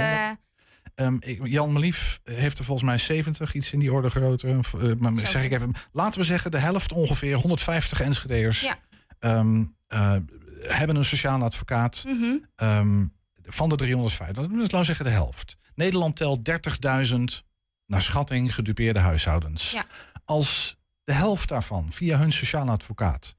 [0.95, 4.49] Um, ik, Jan Melief heeft er volgens mij 70, iets in die orde grootte.
[4.49, 8.61] Uh, maar zeg ik even, laten we zeggen de helft ongeveer, 150 Enschedeers...
[8.61, 8.79] Ja.
[9.19, 10.17] Um, uh,
[10.59, 12.69] hebben een sociaal advocaat mm -hmm.
[12.69, 14.47] um, van de 350.
[14.47, 15.57] Dat is, laten we zeggen, de helft.
[15.75, 16.51] Nederland telt
[17.11, 17.21] 30.000
[17.87, 19.71] naar schatting gedupeerde huishoudens.
[19.71, 19.87] Ja.
[20.25, 23.37] Als de helft daarvan via hun sociale advocaat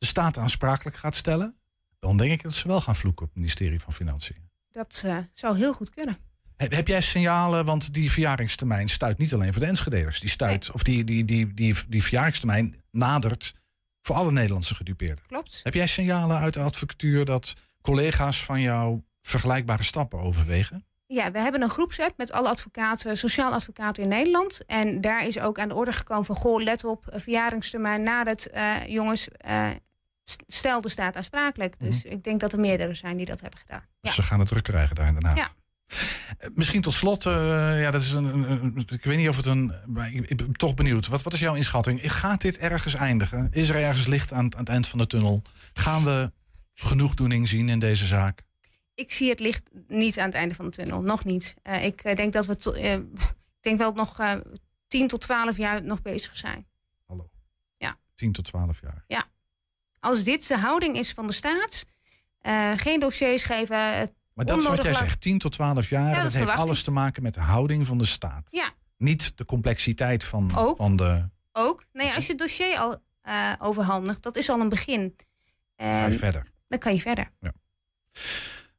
[0.00, 1.56] de staat aansprakelijk gaat stellen,
[1.98, 4.48] dan denk ik dat ze wel gaan vloeken op het ministerie van Financiën.
[4.72, 6.18] Dat uh, zou heel goed kunnen.
[6.56, 10.20] Heb, heb, jij signalen, want die verjaringstermijn stuit niet alleen voor de Enschedeers.
[10.20, 10.72] Die stuit, nee.
[10.72, 13.54] of die, die, die, die, die verjaringstermijn nadert
[14.00, 15.24] voor alle Nederlandse gedupeerden.
[15.26, 15.60] Klopt.
[15.62, 20.84] Heb jij signalen uit de advocatuur dat collega's van jou vergelijkbare stappen overwegen?
[21.12, 24.60] Ja, we hebben een groepsapp met alle advocaten, sociaal advocaten in Nederland.
[24.66, 28.86] En daar is ook aan de orde gekomen van, goh, let op, verjaringstermijn nadat, uh,
[28.86, 29.68] jongens, uh,
[30.46, 31.74] stel de staat aansprakelijk.
[31.78, 32.10] Dus mm -hmm.
[32.10, 33.84] ik denk dat er meerdere zijn die dat hebben gedaan.
[34.00, 34.22] Dus ja.
[34.22, 35.36] ze gaan het druk krijgen daar in Den Haag.
[35.36, 35.50] Ja.
[36.54, 37.32] Misschien tot slot, uh,
[37.80, 39.72] ja, dat is een, een, ik weet niet of het een,
[40.12, 41.06] ik, ik ben toch benieuwd.
[41.06, 42.12] Wat, wat is jouw inschatting?
[42.12, 43.48] Gaat dit ergens eindigen?
[43.50, 45.42] Is er ergens licht aan, aan het eind van de tunnel?
[45.72, 46.32] Gaan we
[46.74, 48.42] genoegdoening zien in deze zaak?
[49.00, 51.54] Ik zie het licht niet aan het einde van de tunnel, nog niet.
[51.62, 54.20] Uh, ik uh, denk dat we, uh, ik denk wel nog
[54.86, 56.66] 10 tot 12 jaar nog bezig zijn.
[57.06, 57.30] Hallo.
[57.76, 57.96] Ja.
[58.14, 59.04] 10 tot 12 jaar.
[59.06, 59.24] Ja.
[60.00, 61.84] Als dit de houding is van de staat,
[62.76, 63.76] geen dossiers geven.
[64.34, 66.82] Maar dat is wat jij zegt, 10 tot 12 jaar, ja, dat, dat heeft alles
[66.82, 68.48] te maken met de houding van de staat.
[68.50, 68.72] Ja.
[68.96, 70.76] Niet de complexiteit van, Ook.
[70.76, 71.28] van de.
[71.52, 71.84] Ook.
[71.92, 73.02] Nee, als je het dossier al
[73.58, 75.16] overhandigt, dat is al een begin.
[75.76, 76.50] Ga je verder.
[76.68, 77.26] Dan kan je verder.
[77.40, 77.52] Ja.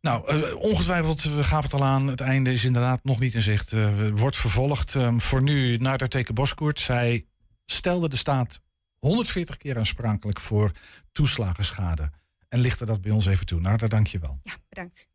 [0.02, 2.08] Nou, uh, ongetwijfeld, we gaven het al aan.
[2.08, 3.72] Het einde is inderdaad nog niet in zicht.
[3.72, 4.94] Uh, wordt vervolgd.
[4.94, 6.80] Um, voor nu naar de teken Boskoert.
[6.80, 7.26] Zij
[7.66, 8.62] stelde de staat
[9.00, 10.72] 140 keer aansprakelijk voor
[11.12, 12.12] toeslagenschade.
[12.50, 13.60] En lichtte dat bij ons even toe.
[13.60, 14.40] Nou, daar dank je wel.
[14.44, 15.08] Ja, bedankt.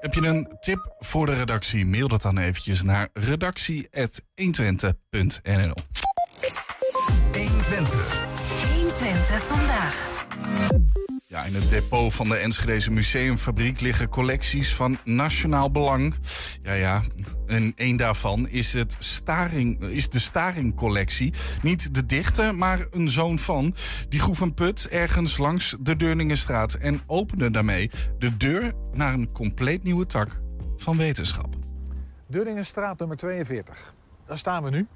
[0.00, 1.86] Heb je een tip voor de redactie?
[1.86, 5.74] Mail dat dan eventjes naar redactie.120.nl
[7.32, 8.26] 120.
[8.74, 10.26] 120 vandaag.
[11.30, 16.14] Ja, in het depot van de Enschedeze Museumfabriek liggen collecties van nationaal belang.
[16.62, 17.02] Ja, ja,
[17.46, 21.34] en een daarvan is, het staring, is de Staring-collectie.
[21.62, 23.74] Niet de dichter, maar een zoon van.
[24.08, 26.74] Die groef een put ergens langs de Deurningenstraat...
[26.74, 30.40] en opende daarmee de deur naar een compleet nieuwe tak
[30.76, 31.56] van wetenschap.
[32.26, 33.94] Deurningenstraat nummer 42.
[34.26, 34.86] Daar staan we nu.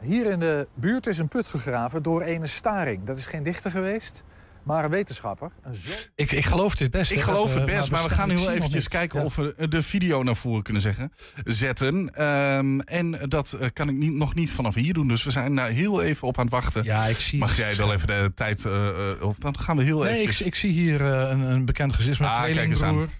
[0.00, 3.04] Hier in de buurt is een put gegraven door ene Staring.
[3.04, 4.24] Dat is geen dichter geweest...
[4.66, 5.50] Maar een wetenschapper.
[5.62, 5.92] Een zo...
[6.14, 7.10] ik, ik geloof dit best.
[7.10, 9.24] Ik geloof het best, maar we, gaan nu wel eventjes kijken ja.
[9.24, 11.12] of we de video naar voren kunnen zeggen,
[11.44, 12.22] zetten.
[12.22, 15.08] Um, en dat kan ik niet, nog niet vanaf hier doen.
[15.08, 16.84] Dus we zijn daar heel even op aan het wachten.
[16.84, 18.64] Ja, ik zie Mag jij wel even de tijd...
[18.64, 20.40] Uh, of dan gaan we heel nee, even...
[20.40, 23.10] Ik, ik, zie hier uh, een, een, bekend gezicht met ah, een kijk eens aan.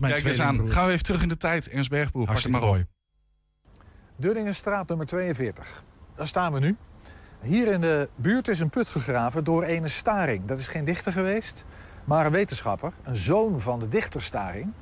[0.00, 0.70] Kijk eens aan.
[0.70, 1.68] Gaan we even terug in de tijd.
[1.68, 2.84] Ernst Bergboer, pak het maar op.
[4.16, 5.82] Deurningenstraat nummer 42.
[6.16, 6.76] Daar staan we nu.
[7.46, 10.44] Hier in de buurt is een put gegraven door ene Staring.
[10.44, 11.64] Dat is geen dichter geweest,
[12.04, 12.92] maar een wetenschapper.
[13.02, 14.72] Een zoon van de dichter Staring.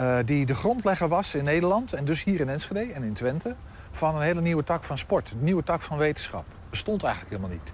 [0.00, 3.54] Uh, die de grondlegger was in Nederland en dus hier in Enschede en in Twente...
[3.90, 6.44] van een hele nieuwe tak van sport, een nieuwe tak van wetenschap.
[6.70, 7.72] Bestond eigenlijk helemaal niet.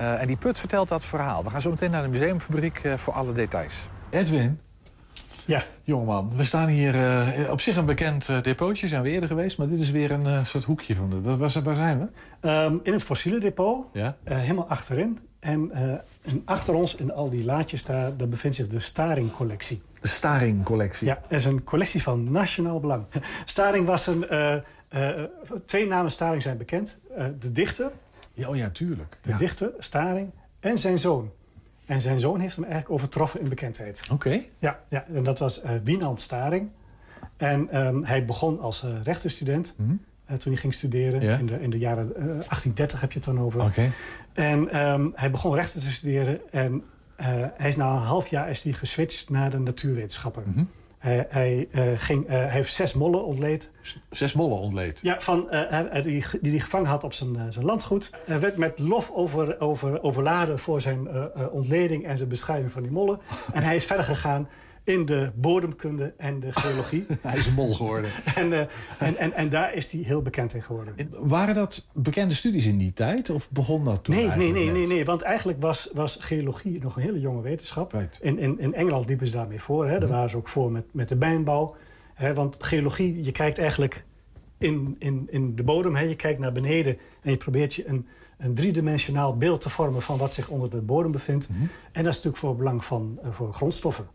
[0.00, 1.44] Uh, en die put vertelt dat verhaal.
[1.44, 3.88] We gaan zo meteen naar de museumfabriek uh, voor alle details.
[4.10, 4.60] Edwin,
[5.46, 5.64] ja.
[5.82, 9.58] Jongeman, we staan hier uh, op zich een bekend uh, depootje, zijn we eerder geweest,
[9.58, 11.20] maar dit is weer een uh, soort hoekje van de.
[11.20, 11.98] Waar, waar zijn
[12.40, 12.48] we?
[12.48, 14.16] Um, in het fossiele depot, ja?
[14.24, 15.18] helemaal achterin.
[15.40, 15.70] En,
[16.22, 19.82] en, achter ons, in al die laadjes, daar, daar bevindt zich de Staring-collectie.
[20.00, 21.06] De Staring-collectie?
[21.06, 23.04] Ja, dat is een collectie van nationaal belang.
[23.44, 24.26] Staring was een...
[25.64, 26.98] Twee namen Staring zijn bekend.
[27.38, 27.90] de dichter.
[28.34, 29.18] Ja, oh ja, tuurlijk.
[29.22, 29.36] De ja.
[29.36, 30.30] dichter, Staring.
[30.60, 31.30] En zijn zoon.
[31.90, 34.02] En zijn zoon heeft hem eigenlijk overtroffen in bekendheid.
[34.02, 34.12] Oké.
[34.12, 34.48] Okay.
[34.58, 36.70] Ja, ja, en dat was Wienand Staring.
[37.36, 39.74] En um, hij begon als rechtenstudent...
[39.76, 40.00] Mm -hmm.
[40.30, 41.38] Uh, toen hij ging studeren.
[41.38, 43.62] In, de, in de jaren uh, 1830 heb je het dan over.
[43.62, 43.90] Okay.
[44.32, 46.40] En um, hij begon rechten te studeren.
[46.50, 46.72] En
[47.20, 47.26] uh,
[47.56, 50.42] hij is na een half jaar is hij geswitcht naar de natuurwetenschappen.
[50.46, 50.68] Mm -hmm.
[51.00, 53.70] Hij, hij, ging, hij heeft zes mollen ontleed.
[54.10, 54.98] Zes mollen ontleed?
[55.02, 55.48] Ja, van,
[56.02, 58.10] die hij gevangen had op zijn, zijn landgoed.
[58.24, 61.08] Hij werd met lof over, over, overladen voor zijn
[61.50, 63.20] ontleding en zijn beschrijving van die mollen.
[63.52, 64.48] en hij is verder gegaan
[64.84, 67.06] in de bodemkunde en de geologie.
[67.20, 68.10] hij is een mol geworden.
[68.34, 68.60] en, uh,
[68.98, 70.94] en, en, en daar is hij heel bekend in geworden.
[71.20, 73.30] Waren dat bekende studies in die tijd?
[73.30, 74.72] Of begon dat toen Nee, nee, nee, net?
[74.74, 75.04] nee, nee.
[75.04, 77.92] Want eigenlijk was, was geologie nog een hele jonge wetenschap.
[77.92, 78.18] Right.
[78.20, 79.84] In, in, in Engeland liepen ze daarmee voor.
[79.84, 79.90] Hè.
[79.90, 80.10] Daar Mhm.
[80.12, 81.74] waren ze ook voor met, met de mijnbouw.
[82.14, 82.34] Hè.
[82.34, 84.04] Want geologie, je kijkt eigenlijk
[84.58, 85.96] in, in, in de bodem.
[85.96, 86.02] Hè.
[86.02, 88.06] Je kijkt naar beneden en je probeert je een,
[88.38, 90.02] een driedimensionaal beeld te vormen...
[90.02, 91.48] van wat zich onder de bodem bevindt.
[91.48, 91.60] Mhm.
[91.62, 94.06] En dat is natuurlijk voor belang van uh, voor grondstoffen.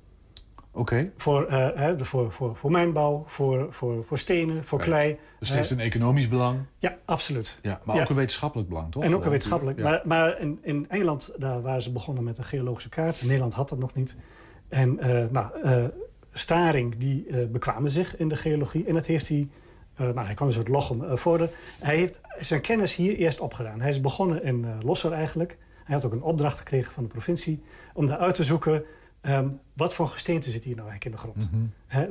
[0.78, 1.12] Oké.
[1.18, 5.18] Voor, uh, hè, voor, voor, voor mijnbouw, voor, voor, voor stenen, voor klei.
[5.40, 6.60] Dus het heeft een economisch belang.
[6.78, 7.60] Ja, absoluut.
[7.62, 8.02] Ja, maar Ja.
[8.02, 9.04] ook een wetenschappelijk belang, toch?
[9.04, 9.78] En ook een wetenschappelijk.
[9.78, 9.84] Ja.
[9.84, 13.20] Maar, maar in, in Engeland daar waren ze begonnen met een geologische kaart.
[13.22, 14.16] In Nederland had dat nog niet.
[14.70, 15.86] En eh, nou, eh,
[16.34, 18.86] Staring die eh, bekwamen zich in de geologie.
[18.86, 19.50] En dat heeft hij...
[19.96, 21.50] eh, nou, hij kwam dus uit Lochem eh, voor.
[21.80, 23.80] Hij heeft zijn kennis hier eerst opgedaan.
[23.82, 25.58] Hij is begonnen in eh, Losser eigenlijk.
[25.84, 27.64] Hij had ook een opdracht gekregen van de provincie...
[27.94, 28.84] om daar uit te zoeken...
[29.26, 31.52] ehm, wat voor gesteente zit hier nou eigenlijk in de grond.
[31.52, 31.64] Mhm.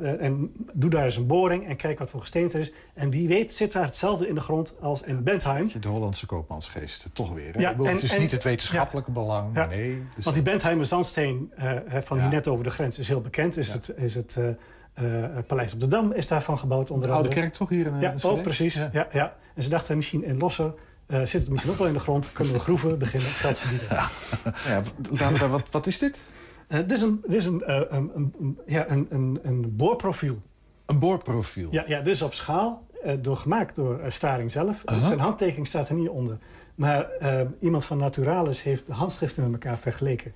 [0.05, 2.71] Eh, en doe daar eens een boring en kijk wat voor gesteente er is.
[2.93, 5.71] En wie weet zit daar hetzelfde in de grond als in Bentheim.
[5.79, 7.53] De Hollandse koopmansgeest, toch weer.
[7.53, 7.59] Hè?
[7.59, 9.65] Ja, Ik bedoel, en- het is en- niet het wetenschappelijke belang, Ja.
[9.65, 10.03] nee.
[10.15, 11.71] dus- Want die Bentheimer zandsteen eh,
[12.03, 13.57] van hier net over de grens is heel bekend.
[13.57, 15.03] Is het, is het eh,
[15.47, 16.91] Paleis op de Dam is daarvan gebouwd.
[16.91, 18.33] Onder De oude kerk toch hier in Ja, Enschede?
[18.35, 18.73] oh, precies.
[18.91, 19.07] Ja.
[19.11, 19.35] Ja.
[19.55, 20.73] En ze dachten misschien in Losser
[21.07, 22.31] zit het misschien ook wel in de grond.
[22.33, 23.87] Kunnen we groeven beginnen, geld verdienen.
[25.39, 26.19] Ja, wat, wat is dit?
[26.67, 29.75] Eh, dit is een, dit is een, eh, een, een, een- ja, een, een, een
[29.75, 30.41] boorprofiel.
[30.85, 31.67] Een boorprofiel?
[31.71, 34.83] Ja, ja dus op schaal, eh, door, gemaakt door eh, Staring zelf.
[35.05, 36.37] Zijn handtekening staat er niet onder.
[36.75, 40.33] Maar eh, iemand van Naturalis heeft de handschriften met elkaar vergeleken.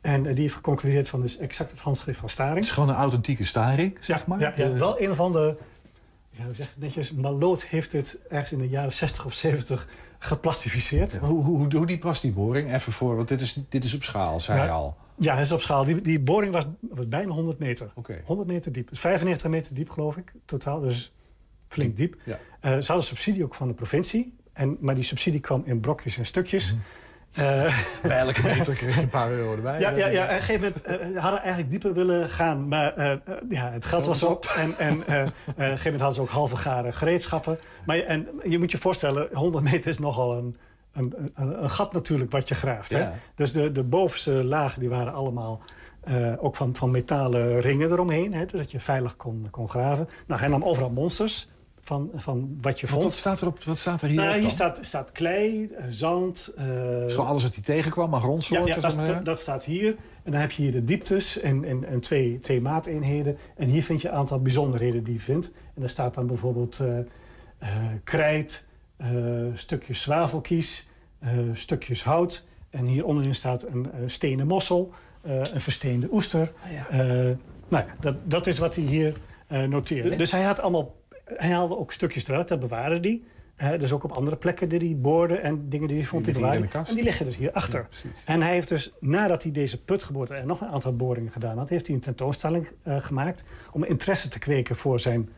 [0.00, 2.54] En eh, die heeft geconcludeerd van dus exact het handschrift van Staring.
[2.56, 4.40] Het is gewoon een authentieke staring, zeg maar.
[4.40, 5.56] Ja, ja, De- wel een of andere...
[6.36, 7.12] Ja, hoe zeg het netjes?
[7.12, 11.16] Maloot heeft het ergens in de jaren 60 of 70 geplastificeerd.
[11.16, 12.74] Hoe, hoe, hoe, hoe diep was die boring?
[12.74, 14.70] Even voor, want dit is, dit is op schaal, zei je Ja.
[14.72, 14.96] al.
[15.16, 15.84] Ja, hij is op schaal.
[15.84, 17.90] Die, die boring was, was bijna 100 meter.
[17.94, 18.22] Oké.
[18.24, 18.88] 100 meter diep.
[18.88, 20.80] Dus 95 meter diep, geloof ik, totaal.
[20.80, 21.12] Dus
[21.68, 22.16] flink diep.
[22.24, 22.38] Ja.
[22.60, 24.36] Eh, ze hadden subsidie ook van de provincie.
[24.52, 26.72] En, maar die subsidie kwam in brokjes en stukjes.
[26.72, 26.80] Mhm.
[27.34, 29.80] Eh, Bij elke meter kreeg je een paar euro erbij.
[29.80, 30.82] ja, ja, ja, op een gegeven moment
[31.14, 32.68] eh, hadden eigenlijk dieper willen gaan.
[32.68, 33.18] Maar eh, eh,
[33.48, 34.44] ja, het geld was op.
[34.56, 37.58] En, en eh, eh, op een gegeven moment hadden ze ook halve garen gereedschappen.
[37.86, 40.56] Maar en je moet je voorstellen, 100 meter is nogal een,
[40.92, 42.90] een, een, een gat natuurlijk wat je graaft.
[42.90, 43.08] Hè?
[43.34, 45.60] Dus de, de bovenste lagen die waren allemaal
[46.00, 48.34] eh, ook van, van metalen ringen eromheen.
[48.34, 48.46] Hè?
[48.46, 50.08] Dus dat je veilig kon, kon graven.
[50.26, 51.48] Nou, hij nam overal monsters
[51.84, 53.02] van, van wat je vond.
[53.02, 55.84] wat, staat er op, wat staat er hier Nou, op hier staat, staat klei, eh,
[55.88, 56.52] zand.
[56.56, 56.64] eh,
[57.08, 58.66] Gewoon alles wat hij tegenkwam, maar ja, grondsoorten.
[58.66, 59.96] ja zeg dat, dat, dat staat hier.
[60.22, 63.36] En dan heb je hier de dieptes en, en, en twee, twee maateenheden.
[63.56, 65.46] En hier vind je een aantal bijzonderheden die je vindt.
[65.74, 67.06] En daar staat dan bijvoorbeeld eh, eh,
[68.04, 68.66] krijt,
[68.96, 69.08] eh,
[69.54, 72.44] stukjes zwavelkies, eh, stukjes hout.
[72.70, 76.52] En hier onderin staat een, eh, stenen mossel, eh, een versteende oester.
[76.90, 76.98] Eh,
[77.68, 79.14] nou ja, dat, dat is wat hij hier
[79.46, 80.16] eh, noteerde.
[80.16, 80.94] Dus hij had allemaal...
[81.36, 83.22] Hij haalde ook stukjes eruit, dat bewaarde hij.
[83.56, 86.34] Eh, dus ook op andere plekken die hij boorde en dingen die hij vond, die,
[86.34, 86.88] Die kast.
[86.88, 87.88] En die liggen dus hierachter.
[88.26, 91.58] en hij heeft dus, nadat hij deze put geboord en nog een aantal boringen gedaan
[91.58, 91.68] had...
[91.68, 95.28] heeft hij een tentoonstelling eh, gemaakt om interesse te kweken voor zijn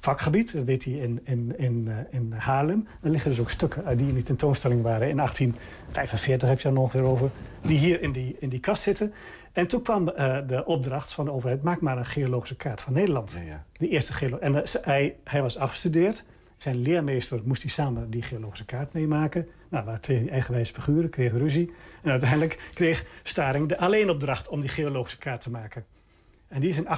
[0.00, 0.52] vakgebied.
[0.52, 2.86] Dat deed hij in, in, in, eh, in Haarlem.
[3.02, 5.08] Er liggen dus ook stukken eh, die in die tentoonstelling waren.
[5.08, 7.30] In 1845 heb je er nog weer over.
[7.62, 9.12] Die hier in die, in die kast zitten.
[9.52, 11.62] En toen kwam eh, de opdracht van de overheid...
[11.62, 13.36] maak maar een geologische kaart van Nederland.
[13.72, 16.24] De eerste geolo En hij, hij was afgestudeerd.
[16.56, 19.48] Zijn leermeester moest hij samen die geologische kaart meemaken.
[19.68, 21.72] Nou, waar twee eigenwijze figuren kregen ruzie.
[22.02, 25.84] En uiteindelijk kreeg Staring de alleenopdracht om die geologische kaart te maken.
[26.48, 26.88] En die is in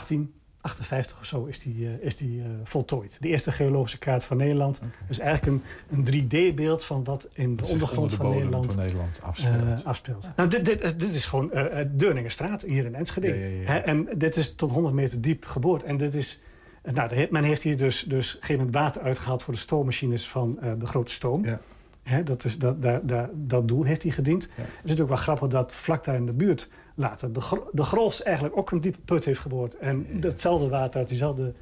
[0.60, 3.16] 1858 of zo is die, eh, is die, eh, voltooid.
[3.20, 4.80] De eerste geologische kaart van Nederland.
[5.08, 8.82] Dus eigenlijk een, een 3D-beeld van wat in de ondergrond onder de van, Nederland, van
[8.82, 9.84] Nederland eh, afspeelt.
[9.84, 10.30] afspeelt.
[10.36, 11.50] Nou, dit, dit, dit is gewoon
[11.90, 13.26] Deurningenstraat hier in Enschede.
[13.26, 13.72] Ja, ja, ja.
[13.72, 15.82] Hè, en dit is tot 100 meter diep geboord.
[15.82, 16.42] En dit is...
[16.82, 20.28] Nou, men heeft hier dus, dus op een gegeven moment water uitgehaald voor de stoommachines
[20.28, 21.44] van de grote stoom.
[21.44, 21.60] Ja.
[22.02, 24.42] Hè, dat, is, dat, daar, daar, dat doel heeft hij gediend.
[24.42, 26.70] Het is natuurlijk wel grappig dat vlak daar in de buurt
[27.00, 29.76] later de, gro de Grols eigenlijk ook een diepe put heeft geboord.
[29.78, 31.54] En datzelfde water uit diezelfde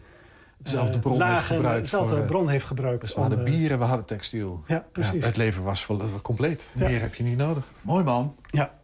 [0.58, 1.80] Dezelfde bron heeft lagen, gebruikt.
[1.80, 3.00] dezelfde voor, eh, bron heeft gebruikt.
[3.00, 4.62] Dus we hadden eh, bieren, we hadden textiel.
[4.66, 5.24] Ja, precies.
[5.24, 5.88] het leven was
[6.22, 6.68] compleet.
[6.72, 6.88] Ja.
[6.88, 7.72] Meer heb je niet nodig.
[7.82, 8.34] Mooi man.
[8.50, 8.78] Ja.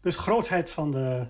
[0.00, 1.26] Dus grootheid van de,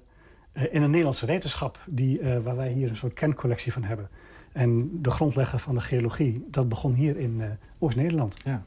[0.55, 1.78] eh, in de Nederlandse wetenschap...
[1.87, 4.09] Die, eh, waar wij hier een soort kencollectie van hebben.
[4.53, 6.47] En de grondlegger van de geologie...
[6.51, 8.37] dat begon hier in eh, Oost-Nederland.
[8.45, 8.62] Ja.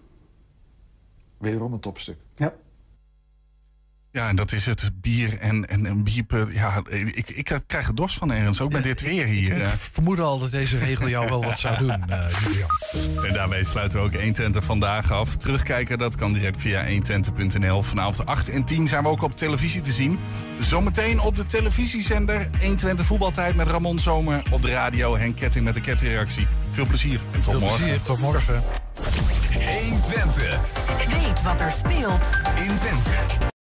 [1.37, 2.17] Wederom een topstuk.
[2.35, 2.53] Ja.
[4.11, 6.53] Ja, en dat is het bier en, en, en biepen.
[6.53, 9.55] Ja, ik, ik krijg er dorst van ergens, ook met dit weer hier.
[9.55, 9.69] Ik eh.
[9.69, 13.25] vermoedde al dat deze regel jou wel wat zou doen, eh, Julian.
[13.25, 15.35] En daarmee sluiten we ook 120 vandaag af.
[15.35, 17.81] Terugkijken, dat kan direct via 120.nl.
[17.83, 20.19] Vanavond 8 en 10 zijn we ook op televisie te zien.
[20.59, 24.41] Zometeen op de televisiezender 120 voetbaltijd met Ramon Zomer.
[24.51, 26.47] Op de radio Henk Ketting met de kettingreactie.
[26.71, 27.77] Veel plezier en tot Veel morgen.
[27.79, 28.63] plezier, tot morgen.
[29.53, 30.59] 120.
[31.21, 33.55] Weet wat er speelt in Twente.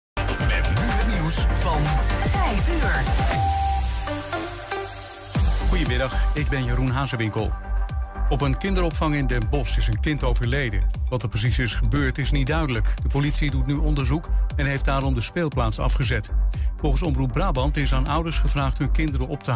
[5.70, 7.52] Goedemiddag, ik ben Jeroen Hazewinkel.
[8.30, 10.84] Op een kinderopvang in Den Bosch is een kind overleden.
[11.10, 12.94] Wat er precies is gebeurd is niet duidelijk.
[13.02, 16.30] De politie doet nu onderzoek en heeft daarom de speelplaats afgezet.
[16.78, 19.54] Volgens Omroep Brabant is aan ouders gevraagd hun kinderen op te halen.